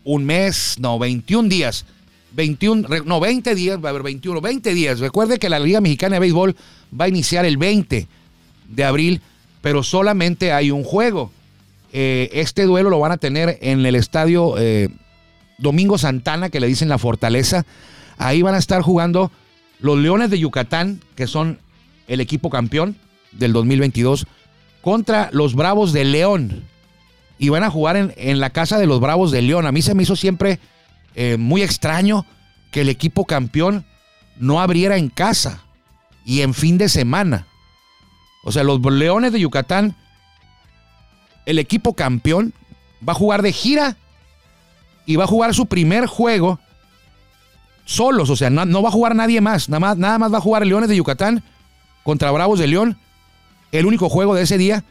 un 0.03 0.25
mes, 0.25 0.75
no, 0.79 0.99
21 0.99 1.49
días. 1.49 1.85
21, 2.33 2.87
no, 3.05 3.19
20 3.19 3.55
días, 3.55 3.79
va 3.83 3.89
a 3.89 3.91
haber 3.91 4.03
21, 4.03 4.41
20 4.41 4.73
días. 4.73 4.99
Recuerde 4.99 5.39
que 5.39 5.49
la 5.49 5.59
Liga 5.59 5.79
Mexicana 5.81 6.15
de 6.15 6.19
Béisbol 6.19 6.55
va 6.99 7.05
a 7.05 7.07
iniciar 7.07 7.45
el 7.45 7.57
20 7.57 8.07
de 8.69 8.83
abril, 8.83 9.21
pero 9.61 9.83
solamente 9.83 10.51
hay 10.51 10.71
un 10.71 10.83
juego. 10.83 11.31
Eh, 11.93 12.29
este 12.33 12.63
duelo 12.63 12.89
lo 12.89 12.99
van 12.99 13.13
a 13.13 13.17
tener 13.17 13.57
en 13.61 13.85
el 13.85 13.95
estadio 13.95 14.55
eh, 14.57 14.89
Domingo 15.57 15.97
Santana, 15.97 16.49
que 16.49 16.59
le 16.59 16.67
dicen 16.67 16.89
la 16.89 16.97
Fortaleza. 16.97 17.65
Ahí 18.17 18.41
van 18.41 18.55
a 18.55 18.59
estar 18.59 18.81
jugando 18.81 19.31
los 19.79 19.97
Leones 19.97 20.29
de 20.29 20.39
Yucatán, 20.39 21.01
que 21.15 21.27
son 21.27 21.59
el 22.07 22.21
equipo 22.21 22.49
campeón 22.49 22.95
del 23.31 23.53
2022, 23.53 24.27
contra 24.81 25.29
los 25.31 25.55
Bravos 25.55 25.93
de 25.93 26.05
León. 26.05 26.63
Y 27.37 27.49
van 27.49 27.63
a 27.63 27.69
jugar 27.69 27.97
en, 27.97 28.39
la 28.39 28.49
casa 28.51 28.77
de 28.77 28.85
los 28.85 29.01
Bravos 29.01 29.31
de 29.31 29.41
León. 29.41 29.65
A 29.65 29.71
mí 29.71 29.81
se 29.81 29.93
me 29.93 30.03
hizo 30.03 30.15
siempre 30.15 30.59
eh, 31.15 31.37
muy 31.37 31.63
extraño 31.63 32.25
que 32.71 32.81
el 32.81 32.89
equipo 32.89 33.25
campeón 33.25 33.85
no 34.37 34.61
abriera 34.61 34.97
en 34.97 35.09
casa 35.09 35.63
y 36.25 36.41
en 36.41 36.53
fin 36.53 36.77
de 36.77 36.87
semana. 36.87 37.47
O 38.43 38.51
sea, 38.51 38.63
los 38.63 38.79
Leones 38.81 39.33
de 39.33 39.39
Yucatán, 39.39 39.95
el 41.45 41.59
equipo 41.59 41.93
campeón, 41.93 42.53
va 43.07 43.13
a 43.13 43.17
jugar 43.17 43.41
de 43.41 43.51
gira 43.51 43.97
y 45.05 45.15
va 45.15 45.25
a 45.25 45.27
jugar 45.27 45.53
su 45.53 45.65
primer 45.65 46.05
juego 46.05 46.59
solos, 47.85 48.29
o 48.29 48.35
sea, 48.35 48.49
no, 48.49 48.81
va 48.81 48.89
a 48.89 48.91
jugar 48.91 49.15
nadie 49.15 49.39
más, 49.39 49.69
nada 49.69 49.79
más, 49.79 49.97
nada 49.97 50.17
más 50.17 50.33
va 50.33 50.39
a 50.39 50.41
jugar 50.41 50.65
Leones 50.65 50.89
de 50.89 50.97
Yucatán 50.97 51.43
contra 52.03 52.31
Bravos 52.31 52.59
de 52.59 52.67
León, 52.67 52.97
el 53.71 53.85
único 53.85 54.09
juego 54.09 54.35
de 54.35 54.43
ese 54.43 54.57
día, 54.57 54.83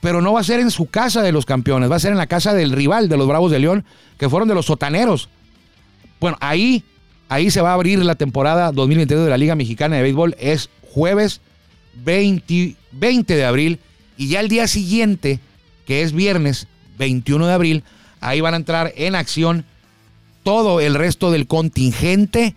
pero 0.00 0.20
no 0.20 0.34
va 0.34 0.40
a 0.40 0.44
ser 0.44 0.60
en 0.60 0.70
su 0.70 0.86
casa 0.86 1.22
de 1.22 1.32
los 1.32 1.46
campeones, 1.46 1.90
va 1.90 1.96
a 1.96 2.00
ser 2.00 2.12
en 2.12 2.18
la 2.18 2.26
casa 2.26 2.54
del 2.54 2.72
rival 2.72 3.08
de 3.08 3.16
los 3.16 3.26
Bravos 3.26 3.50
de 3.50 3.58
León, 3.58 3.84
que 4.18 4.28
fueron 4.28 4.48
de 4.48 4.54
los 4.54 4.66
sotaneros. 4.66 5.28
Bueno, 6.20 6.36
ahí, 6.40 6.84
ahí 7.28 7.50
se 7.50 7.60
va 7.60 7.70
a 7.70 7.74
abrir 7.74 7.98
la 8.04 8.14
temporada 8.14 8.72
2022 8.72 9.24
de 9.24 9.30
la 9.30 9.38
Liga 9.38 9.54
Mexicana 9.54 9.96
de 9.96 10.02
Béisbol, 10.02 10.36
es 10.38 10.68
jueves 10.82 11.40
20, 12.04 12.76
20 12.92 13.34
de 13.34 13.44
abril, 13.44 13.80
y 14.16 14.28
ya 14.28 14.40
el 14.40 14.48
día 14.48 14.68
siguiente, 14.68 15.40
que 15.86 16.02
es 16.02 16.12
viernes 16.12 16.68
21 16.98 17.46
de 17.46 17.52
abril, 17.52 17.84
ahí 18.20 18.40
van 18.40 18.54
a 18.54 18.58
entrar 18.58 18.92
en 18.96 19.14
acción 19.14 19.64
todo 20.48 20.80
el 20.80 20.94
resto 20.94 21.30
del 21.30 21.46
contingente, 21.46 22.54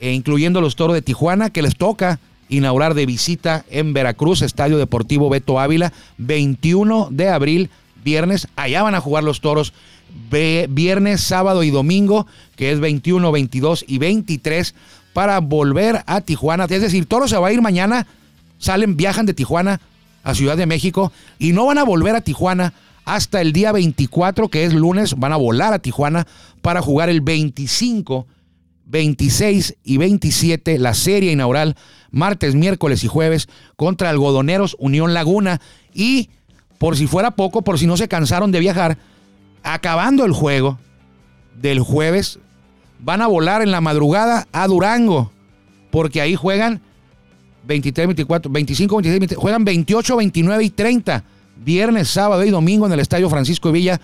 eh, 0.00 0.14
incluyendo 0.14 0.62
los 0.62 0.74
Toros 0.74 0.94
de 0.94 1.02
Tijuana, 1.02 1.50
que 1.50 1.60
les 1.60 1.76
toca 1.76 2.18
inaugurar 2.48 2.94
de 2.94 3.04
visita 3.04 3.66
en 3.68 3.92
Veracruz, 3.92 4.40
Estadio 4.40 4.78
Deportivo 4.78 5.28
Beto 5.28 5.60
Ávila, 5.60 5.92
21 6.16 7.08
de 7.10 7.28
abril, 7.28 7.68
viernes. 8.02 8.48
Allá 8.56 8.82
van 8.82 8.94
a 8.94 9.02
jugar 9.02 9.22
los 9.22 9.42
Toros 9.42 9.74
viernes, 10.30 11.20
sábado 11.20 11.62
y 11.62 11.68
domingo, 11.68 12.26
que 12.56 12.72
es 12.72 12.80
21, 12.80 13.30
22 13.30 13.84
y 13.86 13.98
23, 13.98 14.74
para 15.12 15.38
volver 15.40 16.04
a 16.06 16.22
Tijuana. 16.22 16.64
Es 16.64 16.80
decir, 16.80 17.04
Toro 17.04 17.28
se 17.28 17.36
va 17.36 17.48
a 17.48 17.52
ir 17.52 17.60
mañana, 17.60 18.06
salen, 18.58 18.96
viajan 18.96 19.26
de 19.26 19.34
Tijuana 19.34 19.82
a 20.24 20.34
Ciudad 20.34 20.56
de 20.56 20.64
México 20.64 21.12
y 21.38 21.52
no 21.52 21.66
van 21.66 21.76
a 21.76 21.84
volver 21.84 22.16
a 22.16 22.22
Tijuana 22.22 22.72
hasta 23.06 23.40
el 23.40 23.52
día 23.52 23.72
24, 23.72 24.48
que 24.48 24.64
es 24.64 24.74
lunes, 24.74 25.14
van 25.16 25.32
a 25.32 25.36
volar 25.36 25.72
a 25.72 25.78
Tijuana 25.78 26.26
para 26.60 26.82
jugar 26.82 27.08
el 27.08 27.20
25, 27.20 28.26
26 28.84 29.76
y 29.84 29.96
27, 29.96 30.78
la 30.80 30.92
serie 30.92 31.30
inaugural, 31.30 31.76
martes, 32.10 32.56
miércoles 32.56 33.04
y 33.04 33.08
jueves, 33.08 33.48
contra 33.76 34.10
Algodoneros 34.10 34.76
Unión 34.80 35.14
Laguna. 35.14 35.60
Y 35.94 36.30
por 36.78 36.96
si 36.96 37.06
fuera 37.06 37.30
poco, 37.30 37.62
por 37.62 37.78
si 37.78 37.86
no 37.86 37.96
se 37.96 38.08
cansaron 38.08 38.50
de 38.50 38.58
viajar, 38.58 38.98
acabando 39.62 40.24
el 40.24 40.32
juego 40.32 40.78
del 41.54 41.78
jueves, 41.78 42.40
van 42.98 43.22
a 43.22 43.28
volar 43.28 43.62
en 43.62 43.70
la 43.70 43.80
madrugada 43.80 44.48
a 44.50 44.66
Durango, 44.66 45.30
porque 45.92 46.20
ahí 46.20 46.34
juegan 46.34 46.82
23, 47.68 48.08
24, 48.08 48.50
25, 48.50 48.96
26, 48.96 49.20
20, 49.20 49.34
juegan 49.36 49.64
28, 49.64 50.16
29 50.16 50.64
y 50.64 50.70
30, 50.70 51.24
viernes, 51.64 52.08
sábado 52.08 52.44
y 52.44 52.50
domingo 52.50 52.86
en 52.86 52.92
el 52.92 53.00
Estadio 53.00 53.30
Francisco 53.30 53.72
Villa 53.72 54.00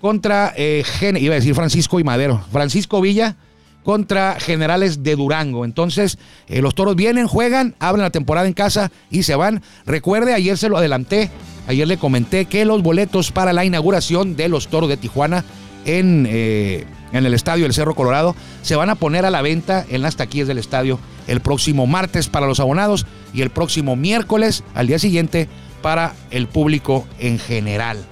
contra, 0.00 0.52
eh, 0.56 0.84
iba 1.18 1.34
a 1.34 1.36
decir 1.36 1.54
Francisco 1.54 1.98
y 2.00 2.04
Madero, 2.04 2.42
Francisco 2.52 3.00
Villa 3.00 3.36
contra 3.82 4.38
Generales 4.40 5.02
de 5.02 5.14
Durango. 5.14 5.64
Entonces, 5.64 6.18
eh, 6.48 6.60
los 6.60 6.74
toros 6.74 6.96
vienen, 6.96 7.28
juegan, 7.28 7.74
abren 7.78 8.02
la 8.02 8.10
temporada 8.10 8.46
en 8.46 8.52
casa 8.52 8.90
y 9.10 9.22
se 9.22 9.36
van. 9.36 9.62
Recuerde, 9.86 10.34
ayer 10.34 10.58
se 10.58 10.68
lo 10.68 10.76
adelanté, 10.76 11.30
ayer 11.68 11.86
le 11.86 11.96
comenté 11.96 12.46
que 12.46 12.64
los 12.64 12.82
boletos 12.82 13.30
para 13.30 13.52
la 13.52 13.64
inauguración 13.64 14.36
de 14.36 14.48
los 14.48 14.68
toros 14.68 14.88
de 14.88 14.96
Tijuana 14.96 15.44
en, 15.84 16.26
eh, 16.28 16.84
en 17.12 17.26
el 17.26 17.34
estadio 17.34 17.64
del 17.64 17.74
Cerro 17.74 17.94
Colorado 17.94 18.34
se 18.62 18.76
van 18.76 18.90
a 18.90 18.96
poner 18.96 19.24
a 19.24 19.30
la 19.30 19.42
venta 19.42 19.86
en 19.88 20.02
las 20.02 20.16
taquillas 20.16 20.48
del 20.48 20.58
estadio 20.58 20.98
el 21.28 21.40
próximo 21.40 21.86
martes 21.86 22.28
para 22.28 22.46
los 22.46 22.60
abonados 22.60 23.06
y 23.32 23.42
el 23.42 23.50
próximo 23.50 23.96
miércoles 23.96 24.64
al 24.74 24.88
día 24.88 24.98
siguiente 24.98 25.48
para 25.86 26.16
el 26.32 26.48
público 26.48 27.06
en 27.20 27.38
general. 27.38 28.04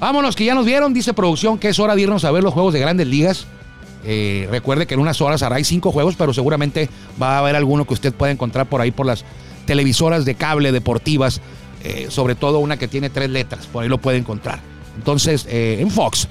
Vámonos, 0.00 0.34
que 0.34 0.44
ya 0.44 0.56
nos 0.56 0.66
vieron, 0.66 0.92
dice 0.92 1.14
producción, 1.14 1.56
que 1.56 1.68
es 1.68 1.78
hora 1.78 1.94
de 1.94 2.02
irnos 2.02 2.24
a 2.24 2.32
ver 2.32 2.42
los 2.42 2.52
juegos 2.52 2.74
de 2.74 2.80
grandes 2.80 3.06
ligas. 3.06 3.46
Eh, 4.04 4.48
recuerde 4.50 4.88
que 4.88 4.94
en 4.94 4.98
unas 4.98 5.20
horas 5.20 5.44
hará 5.44 5.62
cinco 5.62 5.92
juegos, 5.92 6.16
pero 6.16 6.34
seguramente 6.34 6.88
va 7.22 7.36
a 7.36 7.38
haber 7.38 7.54
alguno 7.54 7.84
que 7.84 7.94
usted 7.94 8.12
pueda 8.12 8.32
encontrar 8.32 8.66
por 8.66 8.80
ahí 8.80 8.90
por 8.90 9.06
las 9.06 9.24
televisoras 9.66 10.24
de 10.24 10.34
cable 10.34 10.72
deportivas, 10.72 11.40
eh, 11.84 12.08
sobre 12.08 12.34
todo 12.34 12.58
una 12.58 12.76
que 12.76 12.88
tiene 12.88 13.08
tres 13.08 13.30
letras, 13.30 13.68
por 13.68 13.84
ahí 13.84 13.88
lo 13.88 13.98
puede 13.98 14.18
encontrar. 14.18 14.58
Entonces, 14.96 15.46
eh, 15.48 15.76
en 15.78 15.92
Fox. 15.92 16.26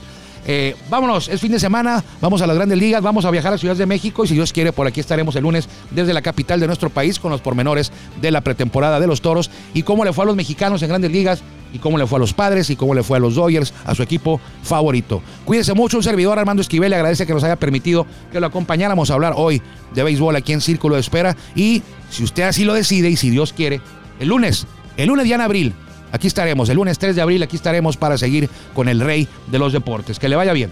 Vámonos, 0.89 1.27
es 1.27 1.41
fin 1.41 1.51
de 1.51 1.59
semana, 1.59 2.03
vamos 2.21 2.41
a 2.41 2.47
las 2.47 2.55
grandes 2.55 2.77
ligas, 2.77 3.01
vamos 3.01 3.25
a 3.25 3.31
viajar 3.31 3.53
a 3.53 3.57
Ciudad 3.57 3.75
de 3.75 3.85
México 3.85 4.23
y 4.23 4.27
si 4.27 4.35
Dios 4.35 4.53
quiere, 4.53 4.71
por 4.71 4.85
aquí 4.85 4.99
estaremos 4.99 5.35
el 5.35 5.43
lunes 5.43 5.67
desde 5.91 6.13
la 6.13 6.21
capital 6.21 6.59
de 6.59 6.67
nuestro 6.67 6.89
país 6.89 7.19
con 7.19 7.31
los 7.31 7.41
pormenores 7.41 7.91
de 8.21 8.31
la 8.31 8.41
pretemporada 8.41 8.99
de 8.99 9.07
los 9.07 9.21
toros 9.21 9.49
y 9.73 9.83
cómo 9.83 10.05
le 10.05 10.13
fue 10.13 10.23
a 10.23 10.27
los 10.27 10.35
mexicanos 10.35 10.81
en 10.83 10.89
grandes 10.89 11.11
ligas 11.11 11.43
y 11.73 11.79
cómo 11.79 11.97
le 11.97 12.07
fue 12.07 12.17
a 12.17 12.19
los 12.19 12.33
padres 12.33 12.69
y 12.69 12.75
cómo 12.75 12.93
le 12.93 13.03
fue 13.03 13.17
a 13.17 13.19
los 13.19 13.35
Dodgers, 13.35 13.73
a 13.85 13.95
su 13.95 14.03
equipo 14.03 14.39
favorito. 14.63 15.21
Cuídense 15.43 15.73
mucho, 15.73 15.97
un 15.97 16.03
servidor 16.03 16.39
Armando 16.39 16.61
Esquivel 16.61 16.89
le 16.89 16.95
agradece 16.95 17.25
que 17.25 17.33
nos 17.33 17.43
haya 17.43 17.57
permitido 17.57 18.05
que 18.31 18.39
lo 18.39 18.47
acompañáramos 18.47 19.09
a 19.09 19.15
hablar 19.15 19.33
hoy 19.35 19.61
de 19.93 20.03
béisbol 20.03 20.35
aquí 20.35 20.53
en 20.53 20.61
Círculo 20.61 20.95
de 20.95 21.01
Espera 21.01 21.35
y 21.55 21.81
si 22.09 22.23
usted 22.23 22.43
así 22.43 22.63
lo 22.63 22.73
decide 22.73 23.09
y 23.09 23.17
si 23.17 23.29
Dios 23.29 23.51
quiere, 23.51 23.81
el 24.19 24.29
lunes, 24.29 24.67
el 24.95 25.07
lunes 25.07 25.27
ya 25.27 25.35
en 25.35 25.41
abril, 25.41 25.73
aquí 26.15 26.27
estaremos, 26.27 26.69
el 26.69 26.77
lunes 26.77 26.97
3 26.97 27.15
de 27.15 27.21
abril 27.21 27.43
aquí 27.43 27.55
estaremos 27.55 27.97
para 27.97 28.17
seguir 28.17 28.49
con 28.73 28.89
el 28.89 28.99
rey 28.99 29.27
de 29.47 29.59
los 29.59 29.73
deportes. 29.73 30.17
Que 30.17 30.29
le 30.29 30.35
vaya 30.35 30.53
bien. 30.53 30.71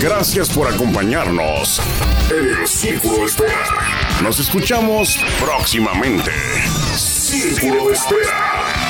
Gracias 0.00 0.50
por 0.50 0.68
acompañarnos 0.68 1.80
en 2.30 2.60
el 2.60 2.68
Círculo 2.68 3.26
Espera. 3.26 3.64
Nos 4.22 4.38
escuchamos 4.38 5.18
próximamente. 5.40 6.30
Círculo 6.96 7.90
Espera. 7.90 8.85